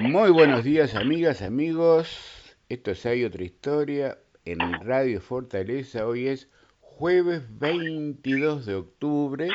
[0.00, 2.56] Muy buenos días amigas, amigos.
[2.68, 6.06] Esto es Hay otra historia en Radio Fortaleza.
[6.06, 9.48] Hoy es jueves 22 de octubre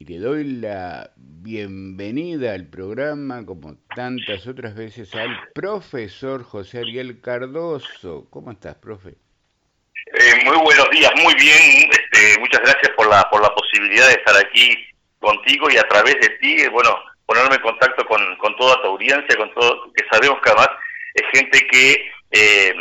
[0.00, 7.20] y le doy la bienvenida al programa, como tantas otras veces, al profesor José Ariel
[7.20, 8.26] Cardoso.
[8.30, 9.10] ¿Cómo estás, profe?
[9.10, 11.88] Eh, muy buenos días, muy bien.
[11.88, 14.76] Este, muchas gracias por la, por la posibilidad de estar aquí
[15.20, 16.90] contigo y a través de ti, bueno,
[17.30, 20.68] ponerme en contacto con, toda tu audiencia, con todo, que sabemos que además
[21.14, 22.74] es gente que eh,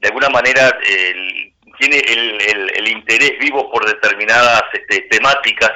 [0.00, 0.78] de alguna manera
[1.78, 5.72] tiene el, el, interés vivo por determinadas este, temáticas,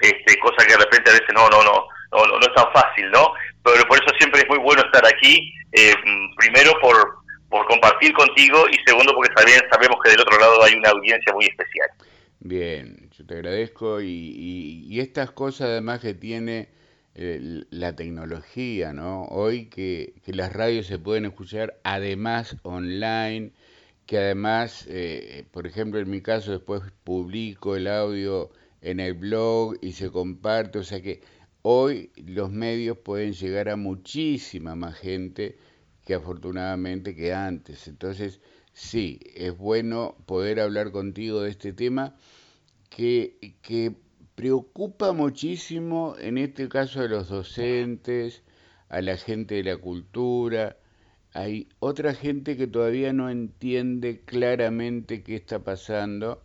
[0.00, 3.10] este, cosa que de repente a veces no, no, no, no, no, es tan fácil,
[3.10, 3.34] ¿no?
[3.62, 5.94] Pero por eso siempre es muy bueno estar aquí, eh,
[6.38, 7.18] primero por,
[7.50, 11.34] por compartir contigo y segundo porque también sabemos que del otro lado hay una audiencia
[11.34, 11.90] muy especial.
[12.40, 16.80] Bien, yo te agradezco y, y estas cosas además que tiene
[17.14, 19.24] la tecnología, ¿no?
[19.24, 23.52] Hoy que, las radios se pueden escuchar además online,
[24.06, 29.76] que además, eh, por ejemplo, en mi caso después publico el audio en el blog
[29.80, 31.20] y se comparte, o sea que
[31.62, 35.56] hoy los medios pueden llegar a muchísima más gente
[36.04, 37.88] que afortunadamente que antes.
[37.88, 38.40] Entonces,
[38.72, 42.16] sí, es bueno poder hablar contigo de este tema
[42.90, 43.94] que, que
[44.34, 48.42] preocupa muchísimo, en este caso a los docentes,
[48.88, 50.76] a la gente de la cultura.
[51.34, 56.42] Hay otra gente que todavía no entiende claramente qué está pasando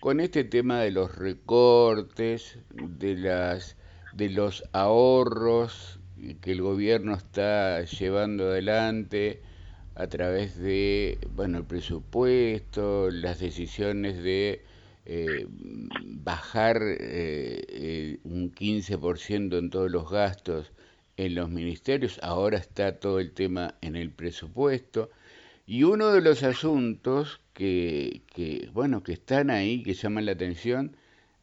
[0.00, 3.76] con este tema de los recortes, de las
[4.12, 6.00] de los ahorros
[6.40, 9.42] que el gobierno está llevando adelante
[9.94, 14.62] a través de bueno el presupuesto, las decisiones de
[15.08, 20.72] eh, bajar eh, eh, un 15% en todos los gastos
[21.16, 25.10] en los ministerios, ahora está todo el tema en el presupuesto.
[25.64, 28.22] Y uno de los asuntos que,
[28.72, 30.96] bueno, que están ahí, que llaman la atención,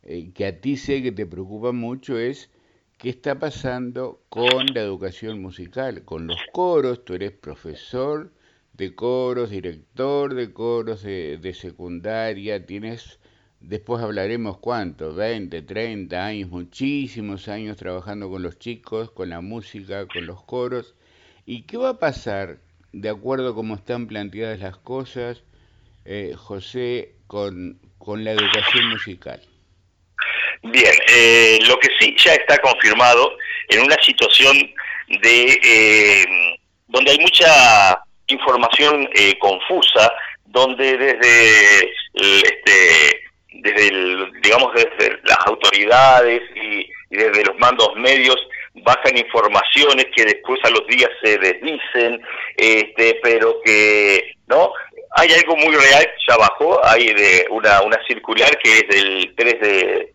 [0.04, 2.50] que a ti sé que te preocupa mucho, es
[2.98, 7.06] qué está pasando con la educación musical, con los coros.
[7.06, 8.34] Tú eres profesor
[8.74, 13.20] de coros, director de coros de secundaria, tienes
[13.64, 20.06] Después hablaremos cuánto, 20, 30 años, muchísimos años trabajando con los chicos, con la música,
[20.06, 20.96] con los coros.
[21.46, 22.58] ¿Y qué va a pasar,
[22.92, 25.44] de acuerdo a cómo están planteadas las cosas,
[26.04, 29.42] eh, José, con, la educación musical?
[30.64, 33.32] Bien, eh, lo que sí ya está confirmado
[33.70, 34.58] en una situación
[35.22, 36.26] de eh,
[36.88, 37.98] donde hay mucha
[38.28, 39.08] información
[39.40, 40.12] confusa,
[40.48, 43.23] donde desde este,
[43.54, 48.36] desde el, digamos desde las autoridades y, desde los mandos medios
[48.74, 52.20] bajan informaciones que después a los días se desdicen,
[52.58, 54.74] este, pero que no
[55.16, 59.60] hay algo muy real, ya bajó, hay de una, una circular que es del 3
[59.60, 60.10] de,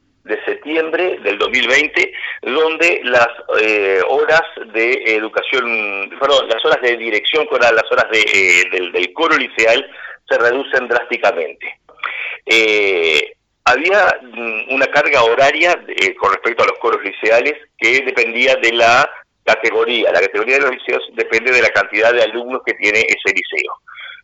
[0.44, 2.12] septiembre del 2020,
[2.42, 3.28] donde las
[3.62, 4.42] eh, horas
[4.74, 9.36] de educación, perdón, las horas de dirección coral, las horas de, eh, del, del, coro
[9.36, 9.90] liceal
[10.28, 11.78] se reducen drásticamente.
[12.50, 18.56] Eh, había mm, una carga horaria eh, con respecto a los coros liceales que dependía
[18.56, 19.08] de la
[19.44, 20.10] categoría.
[20.12, 23.72] La categoría de los liceos depende de la cantidad de alumnos que tiene ese liceo.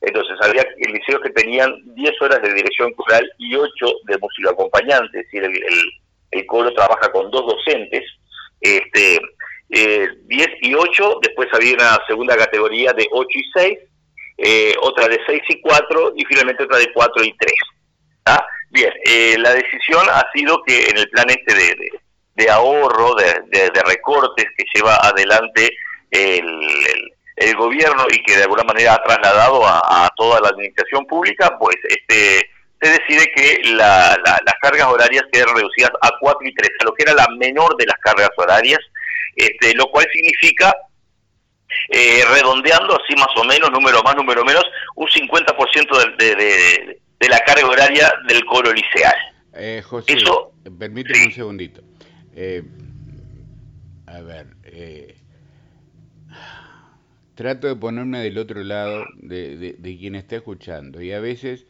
[0.00, 3.70] Entonces, había liceos que tenían 10 horas de dirección coral y 8
[4.04, 8.02] de música acompañante, es decir, el, coro trabaja con dos docentes,
[8.60, 9.18] este,
[9.68, 13.78] 10 eh, y 8, después había una segunda categoría de 8 y 6,
[14.38, 17.52] eh, otra de 6 y 4 y finalmente otra de 4 y 3.
[18.26, 18.46] ¿Ah?
[18.70, 21.54] Bien, eh, la decisión ha sido que en el plan este
[22.34, 25.70] de, ahorro, de, recortes que lleva adelante
[26.10, 27.12] el,
[27.56, 32.50] gobierno y que de alguna manera ha trasladado a, toda la administración pública, pues este
[32.80, 34.18] se decide que las
[34.60, 37.86] cargas horarias queden reducidas a 4 y 3, a lo que era la menor de
[37.86, 38.80] las cargas horarias,
[39.36, 40.74] este, lo cual significa
[41.90, 44.64] eh, redondeando así más o menos, número más, número menos,
[44.96, 49.14] un 50% de, de, de la carga horaria del coro liceal.
[49.54, 50.16] Eh, José,
[50.78, 51.82] permíteme un segundito.
[52.34, 52.62] Eh,
[54.06, 55.16] a ver, eh,
[57.34, 61.66] trato de ponerme del otro lado de, de, quien está escuchando y a veces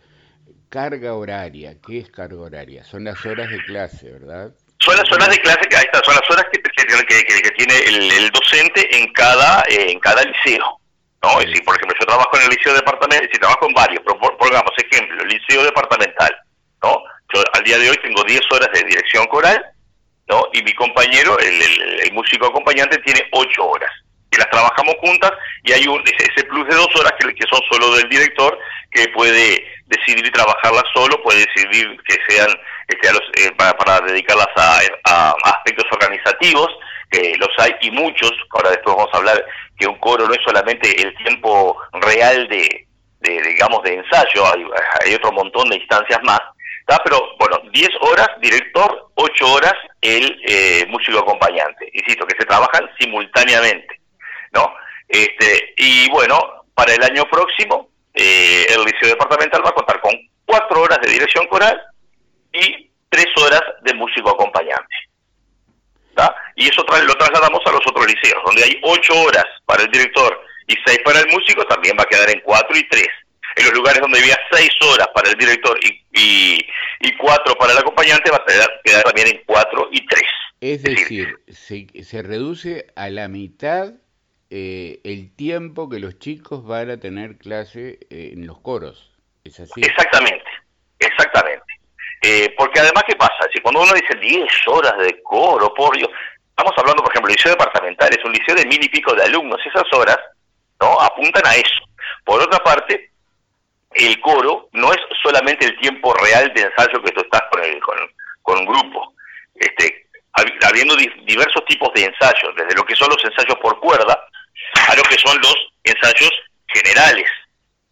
[0.68, 2.84] carga horaria, ¿qué es carga horaria?
[2.84, 4.54] Son las horas de clase, ¿verdad?
[4.80, 8.96] Son las horas de clase, que estas son las horas que, que, tiene el, docente
[8.98, 10.80] en cada en cada liceo.
[11.24, 11.40] ¿No?
[11.40, 14.72] Si, por ejemplo, yo trabajo en el liceo departamental, si trabajo en varios, pero pongamos
[14.76, 16.36] ejemplo, el liceo departamental,
[16.82, 17.02] ¿no?
[17.32, 19.64] Yo al día de hoy tengo 10 horas de dirección coral,
[20.28, 20.44] ¿no?
[20.52, 23.90] Y mi compañero, el, músico acompañante, tiene 8 horas.
[24.30, 25.32] que las trabajamos juntas
[25.62, 28.58] y hay un, ese plus de dos horas que, que son solo del director
[28.90, 32.48] que puede decidir trabajarlas solo, puede decidir que sean
[32.88, 36.68] este, eh, para, dedicarlas a, aspectos organizativos,
[37.10, 39.44] que los hay y muchos, ahora después vamos a hablar
[39.78, 42.86] que un coro no es solamente el tiempo real de,
[43.20, 46.40] digamos, de ensayo, hay, otro montón de instancias más,
[47.04, 52.88] pero bueno, 10 horas director, 8 horas el eh, músico acompañante, insisto, que se trabajan
[52.98, 54.00] simultáneamente,
[54.52, 54.72] ¿no?
[55.08, 60.12] Este, y bueno, para el año próximo, eh, el liceo departamental va a contar con
[60.46, 61.80] 4 horas de dirección coral
[62.52, 64.94] y 3 horas de músico acompañante.
[66.56, 70.40] Y eso lo trasladamos a los otros liceos, donde hay 8 horas para el director
[70.66, 73.08] y 6 para el músico, también va a quedar en 4 y 3
[73.56, 76.58] en los lugares donde había seis horas para el director y,
[77.00, 80.22] y, cuatro para el acompañante, va a quedar, también en cuatro y tres.
[80.60, 83.94] Es decir, se, se, reduce a la mitad
[84.50, 89.12] eh, el tiempo que los chicos van a tener clase eh, en los coros.
[89.44, 89.80] ¿Es así?
[89.82, 90.44] Exactamente,
[90.98, 91.63] exactamente.
[92.26, 93.46] Eh, porque además, ¿qué pasa?
[93.52, 96.08] Si cuando uno dice 10 horas de coro, por Dios,
[96.48, 99.24] estamos hablando, por ejemplo, el liceo departamental, es un liceo de mil y pico de
[99.24, 100.16] alumnos, esas horas
[100.80, 101.84] no apuntan a eso.
[102.24, 103.10] Por otra parte,
[103.92, 107.78] el coro no es solamente el tiempo real de ensayo que tú estás con, el,
[107.80, 109.12] con, un grupo.
[109.56, 110.06] Este,
[110.62, 114.18] habiendo diversos tipos de ensayos, desde lo que son los ensayos por cuerda
[114.88, 116.32] a lo que son los ensayos
[116.68, 117.28] generales.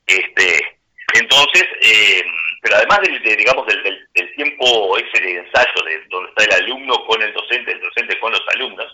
[0.07, 0.79] Este,
[1.21, 2.25] entonces, eh,
[2.63, 3.83] pero además del, digamos del,
[4.15, 8.19] del, tiempo ese de ensayo, de donde está el alumno con el docente, el docente
[8.21, 8.87] con los alumnos,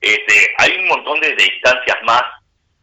[0.00, 2.22] este, hay un montón de, instancias más,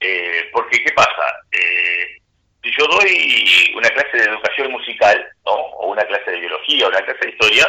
[0.02, 1.40] eh, porque ¿qué pasa?
[1.54, 2.18] Eh,
[2.62, 7.02] si yo doy una clase de educación musical, o una clase de biología, o una
[7.06, 7.68] clase de historia,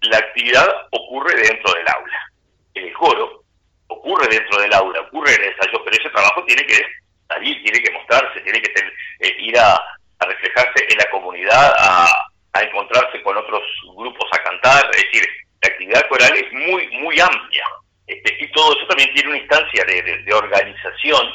[0.00, 2.32] la actividad ocurre dentro del aula.
[2.74, 3.44] El coro
[3.86, 6.82] ocurre dentro del aula, ocurre en el ensayo, pero ese trabajo tiene que
[7.28, 8.72] salir, tiene que mostrarse, tiene que
[9.20, 9.80] eh, ir a,
[10.26, 12.24] reflejarse en la comunidad, a,
[12.60, 13.62] encontrarse con otros
[13.96, 15.22] grupos a cantar, es decir,
[15.62, 17.64] la actividad coral es muy, muy amplia.
[18.04, 21.28] Este, y todo eso también tiene una instancia de organización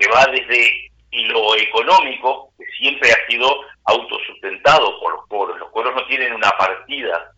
[0.00, 0.90] que va desde
[1.22, 5.58] lo económico, que siempre ha sido autosustentado por los coros.
[5.58, 7.30] Los coros no tienen una partida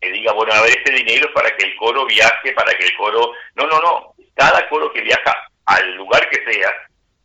[0.00, 2.84] que diga, bueno, a ver, este dinero es para que el coro viaje, para que
[2.84, 3.32] el coro...
[3.54, 4.14] No, no, no.
[4.34, 5.34] Cada coro que viaja
[5.66, 6.72] al lugar que sea,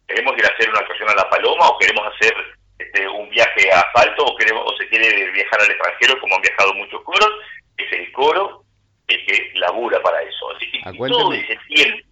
[0.07, 2.33] queremos ir a hacer una actuación a La Paloma o queremos hacer
[2.79, 6.41] este, un viaje a asfalto o, queremos, o se quiere viajar al extranjero, como han
[6.41, 7.29] viajado muchos coros,
[7.77, 8.63] es el coro
[9.07, 10.51] el que labura para eso.
[10.55, 12.05] Así que todo ese tiempo...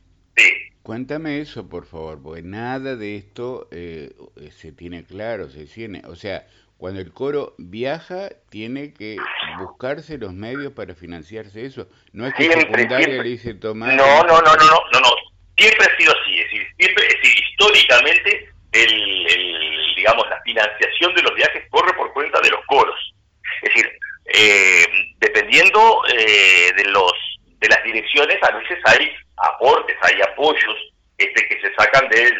[0.83, 4.11] Cuéntame eso, por favor, porque nada de esto eh,
[4.51, 6.45] se tiene claro, se tiene, o sea,
[6.83, 9.15] cuando el coro viaja, tiene que
[9.57, 11.87] buscarse los medios para financiarse eso.
[12.11, 13.95] No es que secundaria le dice tomar.
[13.95, 15.09] No, no, no, no, no, no, no.
[15.55, 16.39] Siempre ha sido así.
[16.39, 19.72] Es decir, siempre, es decir, históricamente, el, el,
[20.03, 23.13] digamos, la financiación de los viajes corre por cuenta de los coros.
[23.61, 23.89] Es decir,
[24.25, 24.85] eh,
[25.19, 27.13] dependiendo eh, de los
[27.59, 30.75] de las direcciones, a veces hay aportes, hay apoyos
[31.17, 32.33] este, que se sacan de,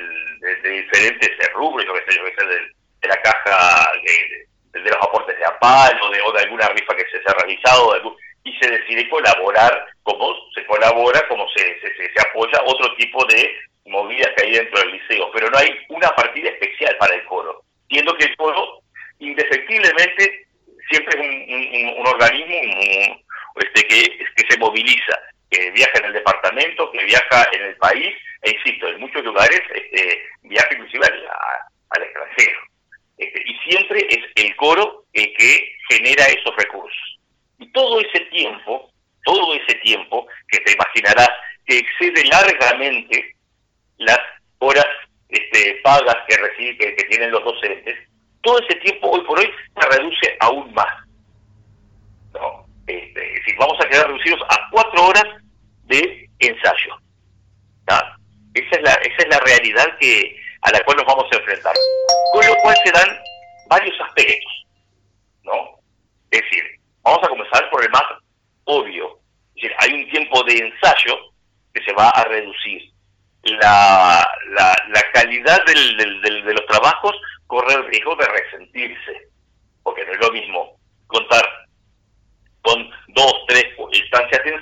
[0.70, 5.46] diferentes rubros, yo que sé, yo que sé, de, la caja de, los aportes de
[5.46, 10.36] APAL o de, de alguna rifa que se, ha realizado, y se decide colaborar como
[10.54, 13.56] se colabora, como se, se, se, apoya otro tipo de
[13.86, 17.23] movidas que hay dentro del liceo, pero no hay una partida especial para el
[17.94, 18.80] coro, siendo que el coro
[19.20, 20.46] indefectiblemente
[20.90, 23.24] siempre es un, organismo
[23.56, 25.20] este, que, se moviliza
[25.50, 29.62] que viaja en el departamento, que viaja en el país, e insisto, en muchos lugares
[29.74, 32.60] este, viaja inclusive al, extranjero.
[33.18, 37.20] Este, y siempre es el coro el que genera esos recursos.
[37.60, 38.92] Y todo ese tiempo,
[39.24, 41.30] todo ese tiempo, que te imaginarás
[41.68, 43.33] que excede largamente
[45.94, 47.98] pagas que, reciben, que, tienen los docentes,
[48.42, 49.50] todo ese tiempo hoy por hoy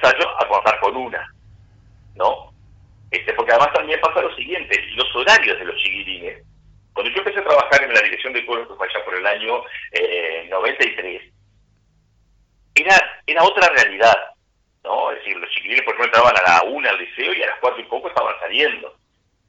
[0.02, 1.34] ensayo a contar con una,
[2.16, 2.52] ¿no?
[3.12, 6.44] Este, porque además también pasa lo siguiente, los horarios de los chiquilines.
[6.94, 9.64] Cuando yo empecé a trabajar en la dirección de que fue allá por el año
[9.92, 11.22] eh, 93,
[12.76, 14.18] era, era otra realidad,
[14.84, 15.12] ¿no?
[15.12, 17.60] Es decir, los chiquilines, por ejemplo, entraban a la una al liceo y a las
[17.60, 18.96] cuatro y poco estaban saliendo.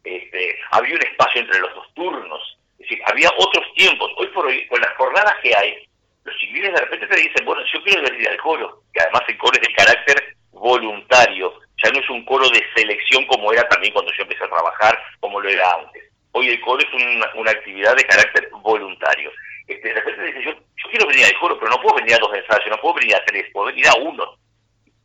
[0.04, 4.10] este, había un espacio entre los dos turnos, es decir, había otros tiempos.
[4.16, 5.88] Hoy por hoy, con las jornadas que hay,
[6.24, 9.38] los civiles de repente te dicen, bueno, yo quiero venir al coro, que además el
[9.38, 13.92] coro es de carácter voluntario, ya no es un coro de selección como era también
[13.92, 16.04] cuando yo empecé a trabajar, como lo era antes.
[16.32, 19.30] Hoy el coro es una, actividad de carácter voluntario.
[19.66, 22.18] Este, de repente dice, yo, yo quiero venir al coro, pero no puedo venir a
[22.18, 24.24] dos ensayos, no puedo venir a tres, puedo venir a uno.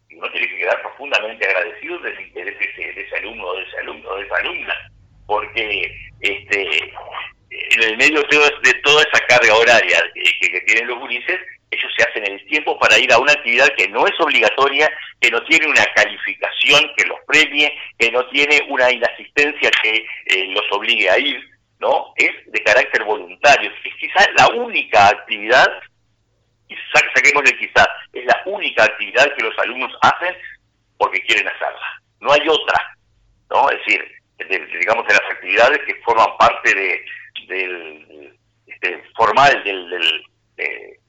[0.09, 4.15] Y uno tiene que quedar profundamente agradecido del interés de ese, alumno, de ese alumno,
[4.15, 4.75] de esa alumna,
[5.25, 6.93] porque este,
[7.49, 11.39] en el medio de, toda esa carga horaria que, que tienen los gurises,
[11.71, 15.29] ellos se hacen el tiempo para ir a una actividad que no es obligatoria, que
[15.29, 20.63] no tiene una calificación que los premie, que no tiene una inasistencia que eh, los
[20.71, 21.39] obligue a ir,
[21.79, 22.13] ¿no?
[22.15, 23.71] Es de carácter voluntario.
[23.83, 25.67] Es quizás la única actividad,
[26.69, 30.35] y saquémosle quizás, es la única actividad que los alumnos hacen
[30.97, 32.01] porque quieren hacerla.
[32.21, 32.97] No hay otra,
[33.49, 33.69] ¿no?
[33.69, 37.05] Es decir, digamos, de las actividades que forman parte de,
[37.47, 40.23] del este, formal del, del
[40.55, 40.99] de,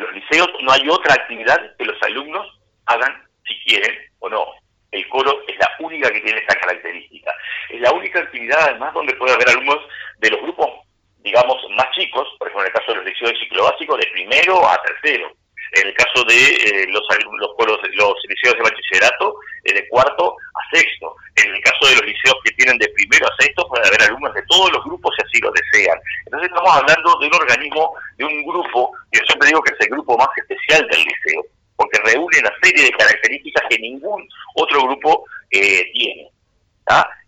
[0.00, 2.46] los liceos no hay otra actividad que los alumnos
[2.86, 4.44] hagan si quieren o no.
[4.90, 7.32] El coro es la única que tiene esta característica.
[7.68, 9.80] Es la única actividad además donde puede haber alumnos
[10.18, 10.70] de los grupos,
[11.18, 14.06] digamos, más chicos, por ejemplo en el caso de los liceos de ciclo básico, de
[14.12, 15.32] primero a tercero.
[15.72, 17.02] En el caso de eh, los,
[17.40, 21.16] los, coros, los liceos de bachillerato, eh, de cuarto a sexto.
[21.34, 24.32] En el caso de los liceos que tienen de primero a sexto, puede haber alumnos
[24.34, 25.98] de todos los grupos si así lo desean.
[26.26, 29.90] Entonces estamos hablando de un organismo, de un grupo, yo siempre digo que es el
[29.90, 31.44] grupo más especial del liceo,
[31.76, 36.30] porque reúne una serie de características que ningún otro grupo eh, tiene.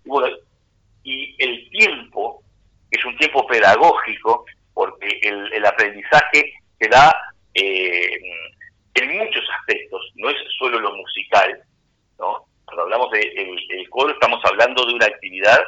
[0.05, 0.37] Y, bueno,
[1.03, 2.43] y el tiempo
[2.91, 7.15] es un tiempo pedagógico, porque el, aprendizaje se da
[7.55, 8.19] eh,
[8.95, 11.63] en muchos aspectos, no es solo lo musical,
[12.19, 12.47] ¿no?
[12.65, 15.59] Cuando hablamos del de el, coro estamos hablando de una actividad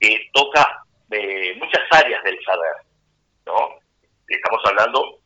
[0.00, 2.72] que toca eh, muchas áreas del saber.
[4.28, 5.18] Estamos hablando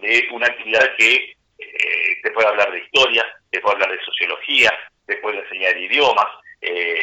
[0.00, 4.70] de una actividad que eh, te puede hablar de historia, te puede hablar de sociología,
[5.06, 6.26] te puede enseñar idiomas,
[6.60, 7.00] eh,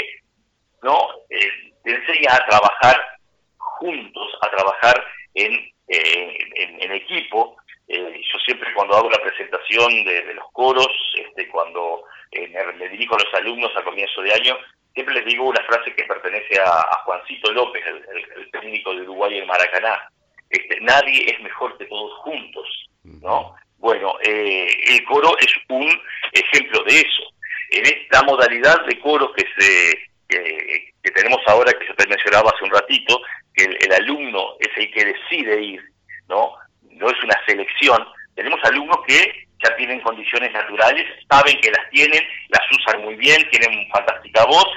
[0.82, 1.10] ¿no?
[1.30, 3.18] te enseña a trabajar
[3.58, 7.58] juntos, a trabajar en, en equipo,
[7.88, 12.48] eh, yo siempre cuando hago la presentación de, los coros, este, cuando eh,
[12.78, 14.58] me, dirijo a los alumnos a comienzo de año,
[14.94, 19.48] siempre les digo una frase que pertenece a, Juancito López, el, técnico de Uruguay en
[19.48, 20.10] Maracaná.
[20.54, 22.68] Este, nadie es mejor que todos juntos,
[23.04, 23.56] ¿no?
[23.80, 25.90] Bueno, eh, el coro es un
[26.32, 27.24] ejemplo de eso.
[27.72, 29.98] En esta modalidad de coro que se
[30.30, 33.20] que, tenemos ahora, que yo te mencionaba hace un ratito,
[33.54, 35.84] que el, el alumno es el que decide ir,
[36.30, 36.54] ¿no?
[36.92, 38.06] no es una selección.
[38.36, 43.48] Tenemos alumnos que ya tienen condiciones naturales, saben que las tienen, las usan muy bien,
[43.50, 44.68] tienen fantástica voz,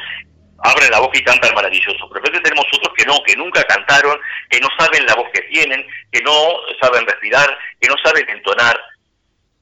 [0.58, 2.08] abren la boca y cantan maravilloso.
[2.12, 4.18] Pero a tenemos otros no, que nunca cantaron,
[4.50, 8.78] que no saben la voz que tienen, que no saben respirar, que no saben entonar,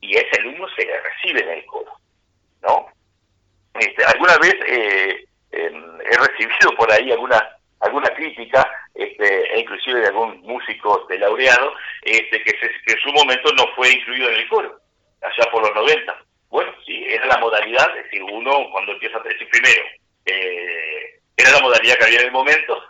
[0.01, 1.93] y a ese alumno se le recibe en el coro,
[2.63, 2.87] ¿no?
[3.79, 10.01] Este, alguna vez eh, em, he recibido por ahí alguna alguna crítica, este, e inclusive
[10.01, 14.49] de algún músico de laureado, este, que, en su momento no fue incluido en el
[14.49, 14.81] coro,
[15.21, 16.17] allá por los 90.
[16.49, 19.83] Bueno, sí, era la modalidad, es decir, uno cuando empieza a decir primero,
[20.25, 22.83] eh, era la modalidad que había en el momento,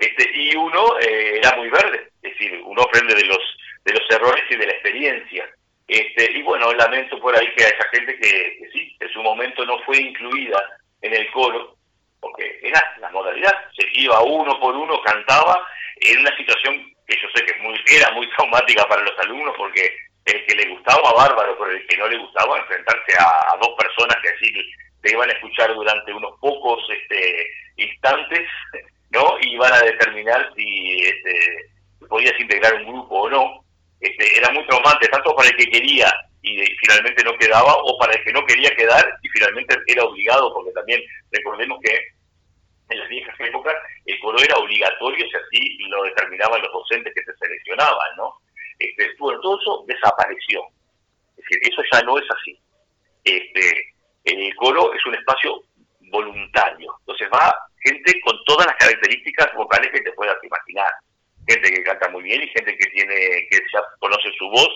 [0.00, 3.38] este, y uno eh, era muy verde, es decir, uno aprende de los
[3.84, 5.48] de los errores y de la experiencia.
[5.86, 9.78] Este, y bueno, lamento por ahí que haya gente que, sí, en su momento no
[9.84, 10.62] fue incluida
[11.00, 11.76] en el coro,
[12.20, 15.66] porque era la modalidad, se iba uno por uno, cantaba,
[16.00, 19.96] en una situación que yo sé que muy, era muy traumática para los alumnos, porque
[20.26, 24.18] el que le gustaba, bárbaro, pero el que no le gustaba, enfrentarse a, dos personas
[24.22, 24.52] que así
[25.00, 28.46] te iban a escuchar durante unos pocos este, instantes,
[29.10, 29.38] ¿no?
[29.40, 31.70] Y iban a determinar si este,
[32.08, 33.64] podías integrar un grupo o no.
[34.00, 36.12] Este, era muy traumante, tanto para el que quería
[36.42, 40.54] y finalmente no quedaba, o para el que no quería quedar y finalmente era obligado,
[40.54, 41.98] porque también recordemos que
[42.90, 43.74] en las viejas épocas
[44.06, 48.34] el coro era obligatorio si así lo determinaban los docentes que se seleccionaban, ¿no?
[48.78, 50.62] Este, bueno, todo eso desapareció.
[51.36, 52.58] Es decir, eso ya no es así.
[53.24, 55.62] Este, el coro es un espacio
[56.10, 56.94] voluntario.
[57.00, 57.54] Entonces va
[57.88, 60.92] gente con todas las características vocales que te puedas imaginar.
[61.48, 63.14] Gente que canta muy bien y gente que tiene
[63.50, 64.68] que ya conoce su voz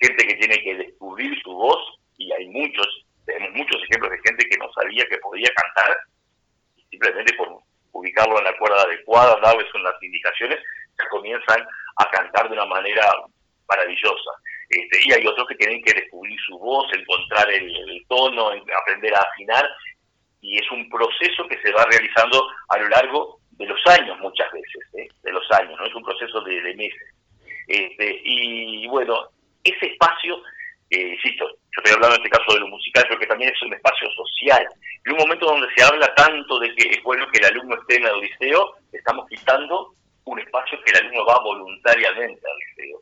[0.00, 1.78] gente que tiene que descubrir su voz,
[2.16, 5.96] y hay muchos, tenemos muchos ejemplos de gente que no sabía que podía cantar,
[6.90, 7.60] simplemente por
[7.92, 10.58] ubicarlo en la cuerda adecuada, darles unas indicaciones,
[10.98, 13.06] ya comienzan a cantar de una manera
[13.68, 14.30] maravillosa.
[14.70, 19.20] Este, y hay otros que tienen que descubrir su voz, encontrar el, tono, aprender a
[19.20, 19.68] afinar,
[20.40, 24.50] y es un proceso que se va realizando a lo largo de los años muchas
[24.52, 25.08] veces, ¿eh?
[25.22, 27.14] de los años, no es un proceso de, meses.
[27.68, 29.28] Este, y bueno,
[29.62, 30.42] ese espacio,
[30.90, 33.62] eh, insisto, yo estoy hablando en este caso de lo musical, pero que también es
[33.62, 34.66] un espacio social.
[35.04, 37.96] En un momento donde se habla tanto de que es bueno que el alumno esté
[37.96, 39.94] en el liceo, estamos quitando
[40.24, 43.00] un espacio que el alumno va voluntariamente al liceo.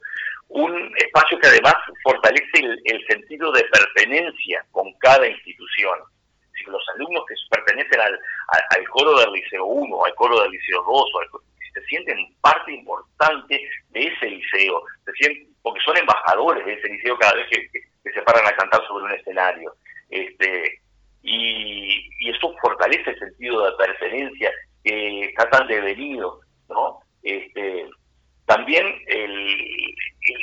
[0.48, 5.98] Un espacio que además fortalece el, sentido de pertenencia con cada institución.
[6.66, 8.18] Los alumnos que pertenecen al,
[8.76, 11.04] al, coro del Liceo 1, al coro del Liceo 2,
[11.74, 13.60] se sienten parte importante
[13.90, 17.68] de ese liceo, se sienten, porque son embajadores de ese liceo cada vez que,
[18.10, 19.74] se paran a cantar sobre un escenario.
[20.08, 20.80] Este,
[21.22, 24.50] y, y eso fortalece el sentido de pertenencia
[24.82, 27.00] que está tan devenido, ¿no?
[27.22, 27.86] Este,
[28.46, 29.94] también el,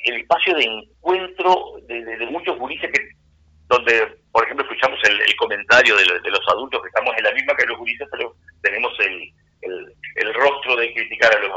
[0.05, 3.10] el, espacio de encuentro de, muchos gurises que
[3.67, 7.65] donde por ejemplo escuchamos el, comentario de, los adultos que estamos en la misma que
[7.65, 9.31] los gurises pero tenemos el,
[10.15, 11.51] el, rostro de criticar a los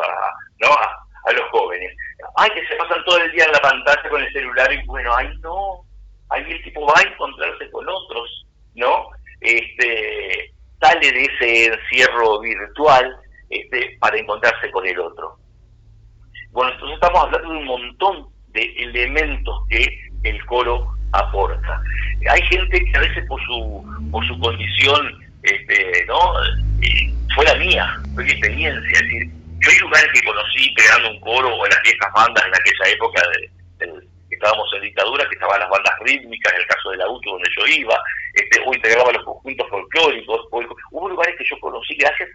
[0.60, 1.94] no a, los jóvenes.
[2.36, 5.14] Ay que se pasan todo el día en la pantalla con el celular y bueno
[5.14, 5.84] ay no.
[6.30, 9.10] Ahí el tipo va a encontrarse con otros no
[9.40, 13.16] este sale de ese encierro virtual
[13.50, 15.36] este, para encontrarse con el otro.
[16.50, 19.86] Bueno, entonces estamos hablando de un montón de elementos que
[20.24, 21.80] el coro aporta.
[22.30, 26.18] Hay gente que a veces por su por su condición, este, ¿no?
[27.34, 28.90] Fue la mía, fue mi experiencia.
[28.92, 32.44] Es decir, yo hay lugares que conocí creando un coro o en las viejas bandas
[32.46, 33.50] en aquella época de,
[34.28, 37.30] que estábamos en dictadura, que estaban las bandas rítmicas, en el caso de la UTU
[37.30, 37.98] donde yo iba,
[38.34, 40.46] este, o integraba los conjuntos folclóricos.
[40.90, 42.28] Hubo lugares que yo conocí gracias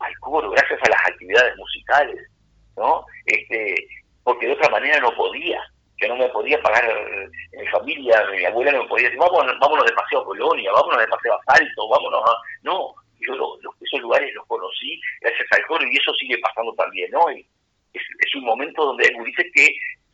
[0.00, 2.30] al coro, gracias a las actividades musicales,
[2.76, 3.04] ¿no?
[3.26, 3.88] Este,
[4.24, 5.60] porque de otra manera no podía.
[6.00, 9.58] Yo no me podía pagar en mi familia, mi abuela no me podía decir, vámonos,
[9.58, 12.34] vámonos de paseo a Colonia, vámonos de paseo a Salto, vámonos a...
[12.62, 17.28] No, yo esos lugares los conocí gracias al coro y eso sigue pasando también, ¿no?
[17.28, 17.44] es,
[17.92, 19.68] es, un momento donde dice que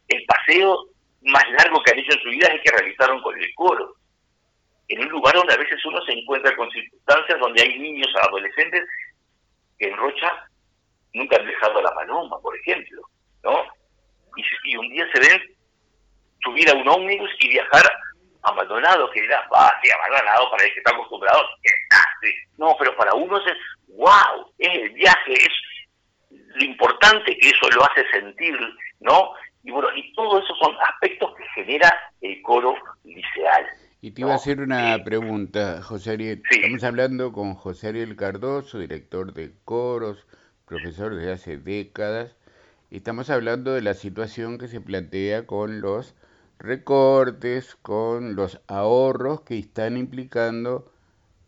[0.09, 0.87] el paseo
[1.23, 3.95] más largo que han hecho en su vida es el que realizaron con el coro.
[4.89, 8.85] En un lugar donde a veces uno se encuentra con circunstancias donde hay niños, adolescentes
[9.79, 10.49] que en Rocha
[11.15, 13.03] nunca han dejado la paloma, por ejemplo,
[13.43, 13.65] ¿no?
[14.65, 15.54] Y, un día se ven
[16.45, 17.83] subir a un ómnibus y viajar
[18.43, 21.41] a Maldonado, que era, va, sí, a para el que está acostumbrado,
[22.59, 23.57] no, pero para uno es,
[23.89, 25.53] wow, es el viaje, es
[26.31, 28.57] lo importante que eso lo hace sentir,
[29.01, 29.33] ¿no?
[29.63, 33.67] Y bueno, y todo eso son aspectos que genera el coro liceal.
[34.03, 36.43] Y te iba a hacer una pregunta, José Ariel.
[36.51, 40.27] Estamos hablando con José Ariel Cardoso, director de coros,
[40.67, 42.37] profesor desde hace décadas.
[42.91, 46.15] Y estamos hablando de la situación que se plantea con los
[46.65, 50.91] recortes, con los ahorros que están implicando,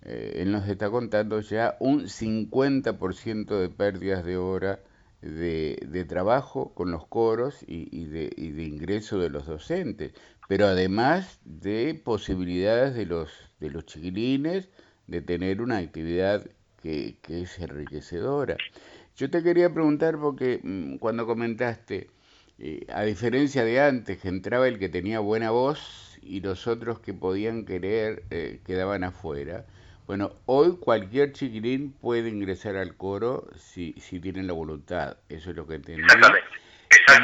[0.02, 4.81] eh, él nos está contando ya un 50% de pérdidas de hora
[5.22, 10.12] de, trabajo con los coros y, de, y de ingreso de los docentes
[10.48, 14.68] pero además de posibilidades de los, de los chiquilines
[15.07, 16.46] de tener una actividad
[16.83, 18.57] que, es enriquecedora.
[19.16, 22.11] Yo te quería preguntar porque mm, cuando comentaste,
[22.59, 27.01] eh, a diferencia de antes, que entraba el que tenía buena voz y los otros
[27.01, 29.66] que podían querer eh, quedaban afuera,
[30.07, 35.57] bueno, hoy cualquier chiquilín puede ingresar al coro si, si tienen la voluntad, eso es
[35.57, 36.05] lo que entendí.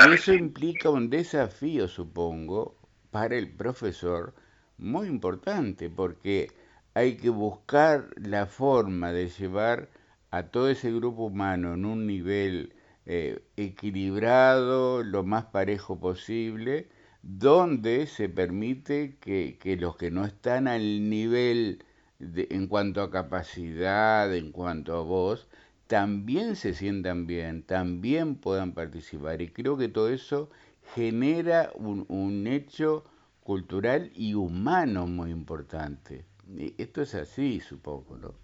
[0.08, 2.76] Y eso implica un desafío, supongo,
[3.10, 4.34] para el profesor
[4.78, 6.50] muy importante porque
[6.94, 9.88] hay que buscar la forma de llevar
[10.30, 12.74] a todo ese grupo humano en un nivel
[13.06, 16.88] eh, equilibrado, lo más parejo posible,
[17.22, 21.84] donde se permite que, los que no están al nivel
[22.18, 25.48] de, en cuanto a capacidad, en cuanto a voz,
[25.86, 29.42] también se sientan bien, también puedan participar.
[29.42, 30.50] Y creo que todo eso
[30.94, 33.04] genera un, un hecho
[33.42, 36.24] cultural y humano muy importante.
[36.56, 38.34] Y esto es así, supongo, ¿no?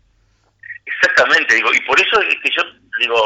[0.85, 2.63] Exactamente, digo, y por eso es que yo
[3.01, 3.17] digo,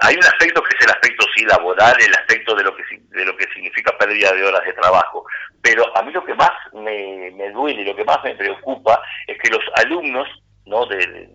[0.00, 3.24] hay un aspecto que es el aspecto sí laboral, el aspecto de lo que de
[3.24, 5.24] lo que significa pérdida de horas de trabajo,
[5.62, 9.36] pero a mí lo que más me, me duele, lo que más me preocupa es
[9.38, 10.28] que los alumnos,
[10.66, 10.86] ¿no?
[10.86, 11.28] De,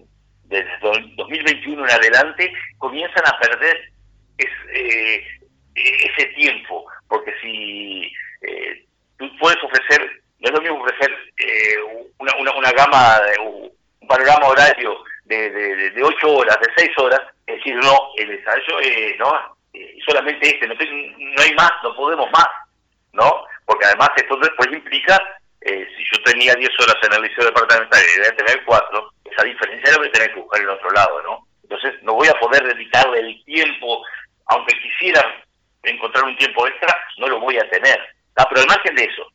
[0.45, 0.69] desde
[1.15, 3.91] 2021 en adelante comienzan a perder
[4.37, 5.23] eh,
[5.75, 8.85] ese tiempo, porque si eh,
[9.17, 10.01] tú puedes ofrecer,
[10.39, 11.75] no es lo mismo ofrecer eh,
[12.19, 16.97] una, una, una, gama, de, un panorama horario de, de, de, 8 horas, de 6
[16.97, 21.71] horas, es decir, no, el ensayo eh, no, eh, solamente este, no, no hay más,
[21.83, 22.47] no podemos más,
[23.13, 23.45] ¿no?
[23.65, 25.17] Porque además esto después implica,
[25.61, 29.43] eh, si yo tenía 10 horas en el liceo departamental y debía tener 4, esa
[29.43, 31.47] diferencia la voy a tener que buscar en otro lado, ¿no?
[31.63, 34.03] Entonces no voy a poder dedicarle el tiempo,
[34.47, 35.21] aunque quisiera
[35.83, 37.99] encontrar un tiempo extra, no lo voy a tener.
[38.35, 39.27] Ah, pero al margen de eso,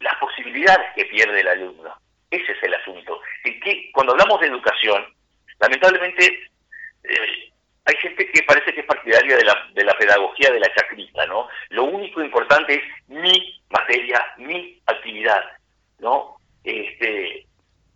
[0.00, 1.94] las posibilidades que pierde el alumno,
[2.30, 3.20] ese es el asunto.
[3.44, 5.06] En que cuando hablamos de educación,
[5.60, 6.50] lamentablemente
[7.04, 7.52] eh,
[7.84, 11.24] hay gente que parece que es partidaria de la, de la pedagogía de la chacrita,
[11.26, 11.48] ¿no?
[11.70, 15.44] Lo único importante es mi materia, mi actividad,
[16.00, 16.36] ¿no?
[16.64, 17.46] Este,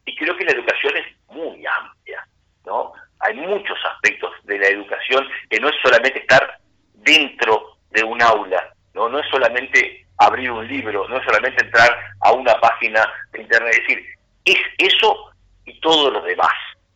[0.05, 2.25] y creo que la educación es muy amplia,
[2.65, 2.93] ¿no?
[3.19, 6.59] Hay muchos aspectos de la educación que no es solamente estar
[6.95, 9.09] dentro de un aula, ¿no?
[9.09, 13.73] No es solamente abrir un libro, no es solamente entrar a una página de internet,
[13.73, 14.07] es decir,
[14.45, 15.31] es eso
[15.65, 16.55] y todo lo demás.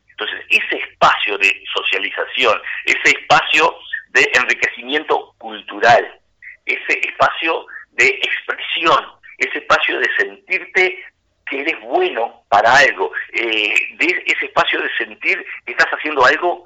[0.09, 3.77] Entonces, ese espacio de socialización, ese espacio
[4.11, 6.21] de enriquecimiento cultural,
[6.67, 9.05] ese espacio de expresión,
[9.39, 11.05] ese espacio de sentirte
[11.47, 16.65] que eres bueno para algo, eh, de ese espacio de sentir que estás haciendo algo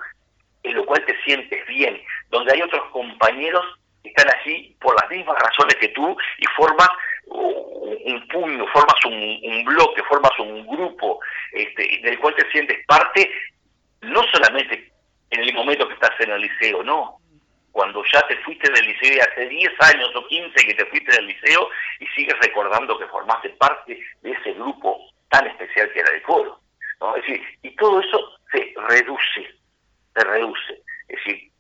[0.62, 3.64] en lo cual te sientes bien, donde hay otros compañeros
[4.02, 6.88] que están allí por las mismas razones que tú y formas
[7.30, 11.20] un puño, formas un, bloque, formas un grupo
[11.52, 13.30] este, del cual te sientes parte,
[14.02, 14.92] no solamente
[15.30, 17.18] en el momento que estás en el liceo, no,
[17.72, 21.14] cuando ya te fuiste del liceo y hace 10 años o 15 que te fuiste
[21.14, 21.68] del liceo
[22.00, 26.58] y sigues recordando que formaste parte de ese grupo tan especial que era el coro.
[27.00, 27.14] ¿no?
[27.16, 28.18] Es decir, y todo eso
[28.50, 29.54] se reduce,
[30.14, 30.82] se reduce.
[31.08, 31.50] Es decir,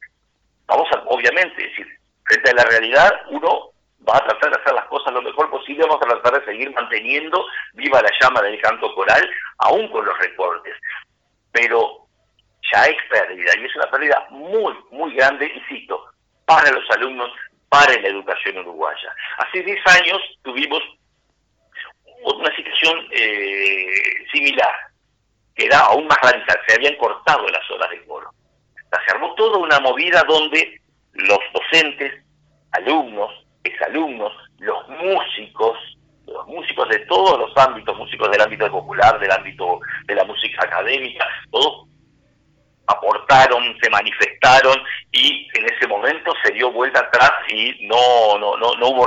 [0.66, 1.86] vamos a, obviamente, decir,
[2.24, 3.70] frente a la realidad, uno
[4.06, 6.72] va a tratar de hacer las cosas lo mejor posible, vamos a tratar de seguir
[6.72, 10.74] manteniendo viva la llama del canto coral, aún con los recortes.
[11.52, 12.06] Pero
[12.72, 16.04] ya es pérdida, y es una pérdida muy, muy grande, insisto,
[16.44, 17.30] para los alumnos,
[17.68, 19.14] para la educación uruguaya.
[19.38, 20.82] Hace 10 años tuvimos
[22.22, 24.74] una situación eh, similar,
[25.54, 28.30] que era aún más radical, se habían cortado las horas de coro.
[28.90, 30.80] Se armó toda una movida donde
[31.12, 32.24] los docentes,
[32.72, 33.30] alumnos,
[33.68, 35.78] exalumnos, los músicos,
[36.26, 40.64] los músicos de todos los ámbitos, músicos del ámbito popular, del ámbito de la música
[40.64, 41.86] académica, todos
[42.86, 44.76] aportaron, se manifestaron
[45.12, 49.06] y en ese momento se dio vuelta atrás y no no no, no hubo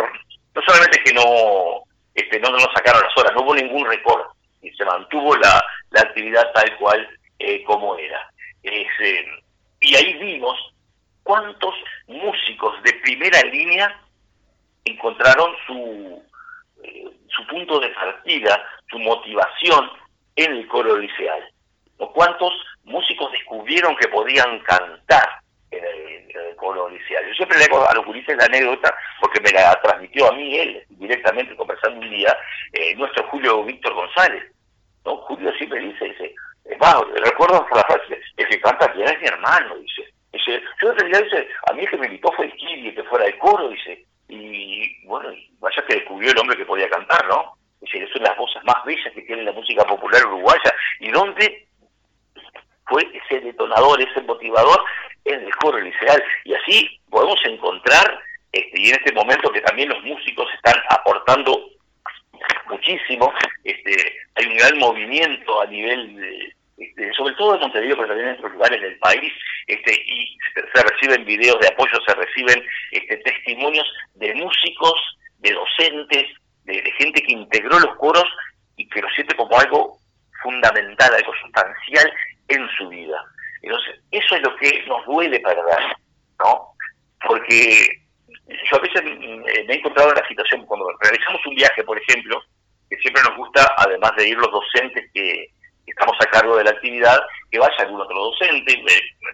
[0.53, 4.21] no solamente que no este no sacaron las horas, no hubo ningún récord
[4.61, 7.07] y se mantuvo la, la actividad tal cual
[7.39, 8.29] eh, como era.
[8.63, 8.85] Eh,
[9.79, 10.55] y ahí vimos
[11.23, 11.73] cuántos
[12.07, 13.99] músicos de primera línea
[14.85, 16.23] encontraron su,
[16.83, 19.89] eh, su punto de partida, su motivación
[20.35, 21.43] en el coro liceal.
[21.97, 22.51] ¿O cuántos
[22.83, 27.27] músicos descubrieron que podían cantar en el, coro liceal?
[27.27, 30.57] Yo siempre le hago a los gurises la anécdota, porque me la transmitió a mí
[30.57, 32.35] él, directamente conversando un día,
[32.73, 34.43] eh, nuestro Julio Víctor González.
[35.05, 35.17] ¿no?
[35.17, 36.35] Julio siempre dice, dice,
[37.23, 40.05] recuerdo la frase, el que canta bien es mi hermano, dice.
[40.33, 43.25] Dice, yo en dice, a mí el que me invitó fue el Kiri, que fuera
[43.25, 47.57] del coro, dice, y bueno, vaya que descubrió el hombre que podía cantar, ¿no?
[47.81, 51.67] Dice, son las voces más bellas que tiene la música popular uruguaya, y dónde
[52.87, 54.83] fue ese detonador, ese motivador
[55.25, 58.19] en el coro liceal, y así podemos encontrar,
[58.53, 61.69] este, y en este momento que también los músicos están aportando
[62.69, 63.33] muchísimo,
[63.65, 68.29] este, hay un gran movimiento a nivel de, este, sobre todo en Montevideo, pero también
[68.29, 69.31] en otros lugares del país,
[69.67, 74.99] este, y se, reciben videos de apoyo, se reciben este, testimonios de músicos,
[75.37, 76.25] de docentes,
[76.63, 78.25] de, gente que integró los coros
[78.77, 79.99] y que lo siente como algo
[80.41, 82.11] fundamental, algo sustancial
[82.47, 83.23] en su vida.
[83.61, 85.95] Entonces, eso es lo que nos duele perder,
[86.39, 86.67] ¿no?
[87.27, 88.01] Porque
[88.47, 92.41] yo a veces me he encontrado en la situación, cuando realizamos un viaje, por ejemplo,
[92.89, 95.47] que siempre nos gusta, además de ir los docentes que,
[95.91, 97.19] estamos a cargo de la actividad,
[97.51, 98.83] que vaya algún otro docente.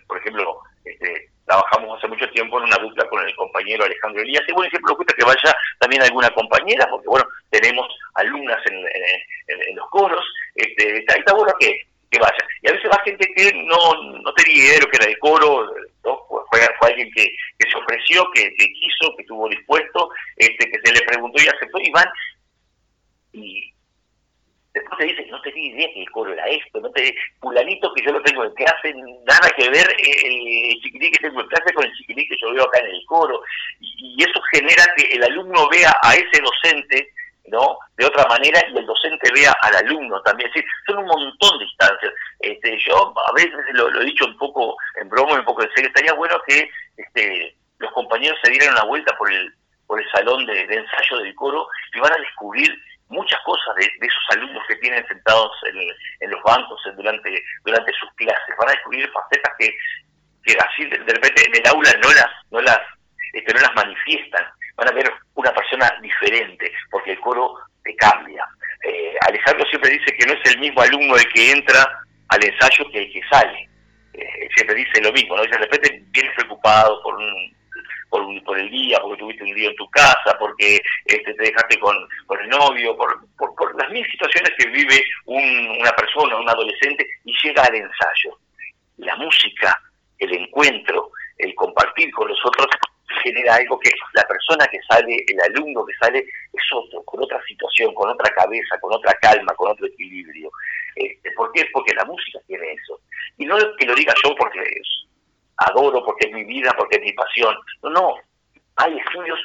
[0.07, 4.43] Por ejemplo, este, trabajamos hace mucho tiempo en una dupla con el compañero Alejandro Elías,
[4.47, 9.75] y bueno, siempre nos gusta que vaya también alguna compañera, porque bueno, tenemos alumnas en,
[9.75, 10.23] los coros,
[10.55, 11.73] este, está, está bueno que,
[12.11, 12.37] que vaya.
[12.61, 15.19] Y a veces va gente que no, no tenía idea de lo que era el
[15.19, 15.73] coro,
[16.49, 17.25] fue, fue, alguien que,
[17.59, 21.47] que se ofreció, que, que, quiso, que estuvo dispuesto, este, que se le preguntó y
[21.47, 22.07] aceptó, y van,
[23.33, 23.73] y,
[24.77, 28.05] Después te dicen, no tenía idea que el coro era esto, no te fulanito que
[28.05, 28.93] yo lo tengo en clase,
[29.25, 32.53] nada que ver eh, el chiquilín que tengo en clase con el chiquilín que yo
[32.53, 33.41] veo acá en el coro.
[33.79, 37.09] Y, eso genera que el alumno vea a ese docente
[37.47, 37.77] ¿no?
[37.95, 40.49] de otra manera y el docente vea al alumno también.
[40.53, 42.13] Es son un montón de instancias.
[42.39, 45.87] Este, yo a veces lo, he dicho un poco en broma, un poco en serio,
[45.87, 49.51] estaría bueno que este, los compañeros se dieran una vuelta por el,
[49.87, 52.69] por el salón de ensayo del coro y van a descubrir
[53.09, 55.51] muchas cosas de, esos alumnos que tienen sentados
[56.19, 58.55] en, los bancos durante, durante sus clases.
[58.57, 59.75] Van a descubrir facetas que,
[60.43, 62.79] que así de, repente en el aula no las, no las,
[63.33, 64.45] este, no las manifiestan.
[64.75, 68.45] Van a ver una persona diferente, porque el coro te cambia.
[68.83, 71.83] Eh, Alejandro siempre dice que no es el mismo alumno el que entra
[72.29, 73.69] al ensayo que el que sale.
[74.13, 75.43] Eh, siempre dice lo mismo, ¿no?
[75.43, 77.56] de repente vienes preocupado por un
[78.09, 81.95] por, el día, porque tuviste un día en tu casa, porque este, te dejaste con,
[82.39, 87.63] el novio, por, por, las mil situaciones que vive una persona, un adolescente, y llega
[87.63, 88.37] al ensayo.
[88.97, 89.79] La música,
[90.19, 92.67] el encuentro, el compartir con los otros,
[93.23, 97.41] genera algo que la persona que sale, el alumno que sale, es otro, con otra
[97.47, 100.49] situación, con otra cabeza, con otra calma, con otro equilibrio.
[100.95, 101.65] Este, ¿Por qué?
[101.71, 102.99] Porque la música tiene eso.
[103.37, 104.59] Y no que lo diga yo porque
[105.57, 107.55] adoro, porque es mi vida, porque es mi pasión.
[107.83, 108.15] No, no,
[108.77, 109.39] hay estudios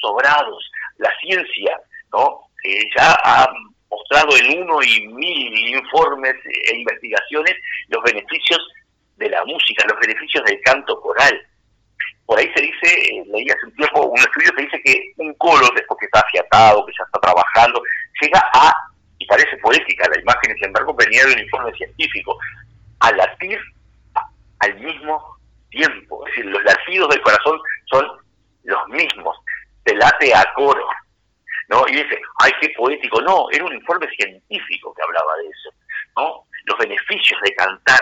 [0.00, 0.70] sobrados.
[0.98, 1.80] La ciencia,
[2.12, 2.46] ¿no?
[2.96, 3.48] ya ha
[3.90, 7.54] mostrado en uno y mil informes e investigaciones
[7.88, 8.58] los beneficios
[9.16, 11.46] de la música, los beneficios del canto coral.
[12.26, 15.32] Por ahí se dice, eh, leí hace un tiempo un estudio que dice que un
[15.34, 17.80] coro, después que está afiatado, que ya está trabajando,
[18.20, 18.72] llega a,
[19.18, 22.36] y parece poética la imagen, sin embargo venía de un informe científico,
[23.00, 23.60] a latir
[24.58, 25.35] al mismo
[25.76, 26.26] tiempo.
[26.26, 27.60] Es decir, los latidos del corazón
[27.90, 28.06] son
[28.64, 29.36] los mismos.
[29.84, 30.86] Te late a coro.
[31.68, 31.84] ¿no?
[31.88, 33.20] Y dice, ay, qué poético.
[33.20, 35.70] No, era un informe científico que hablaba de eso.
[36.16, 36.44] ¿no?
[36.64, 38.00] Los beneficios de cantar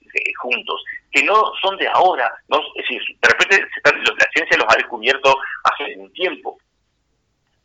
[0.00, 2.30] eh, juntos, que no son de ahora.
[2.48, 2.58] ¿no?
[2.76, 6.58] Es decir, de repente la ciencia los ha descubierto hace un tiempo,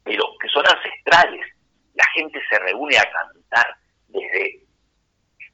[0.04, 1.46] pero que son ancestrales.
[1.96, 3.76] La gente se reúne a cantar
[4.10, 4.62] desde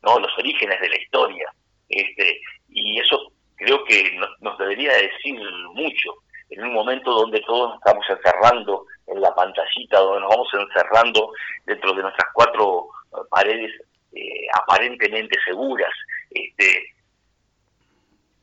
[0.01, 0.19] ¿no?
[0.19, 1.53] los orígenes de la historia.
[1.89, 3.31] Este, y eso
[3.63, 5.39] creo que nos, debería decir
[5.73, 6.13] mucho
[6.49, 11.31] en un momento donde todos nos estamos encerrando en la pantallita, donde nos vamos encerrando
[11.65, 13.71] dentro de nuestras cuatro eh, paredes
[14.13, 15.91] eh, aparentemente seguras,
[16.29, 16.93] este,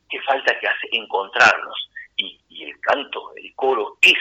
[0.09, 1.91] qué falta que hace encontrarnos.
[2.17, 4.19] Y, el canto, el coro, es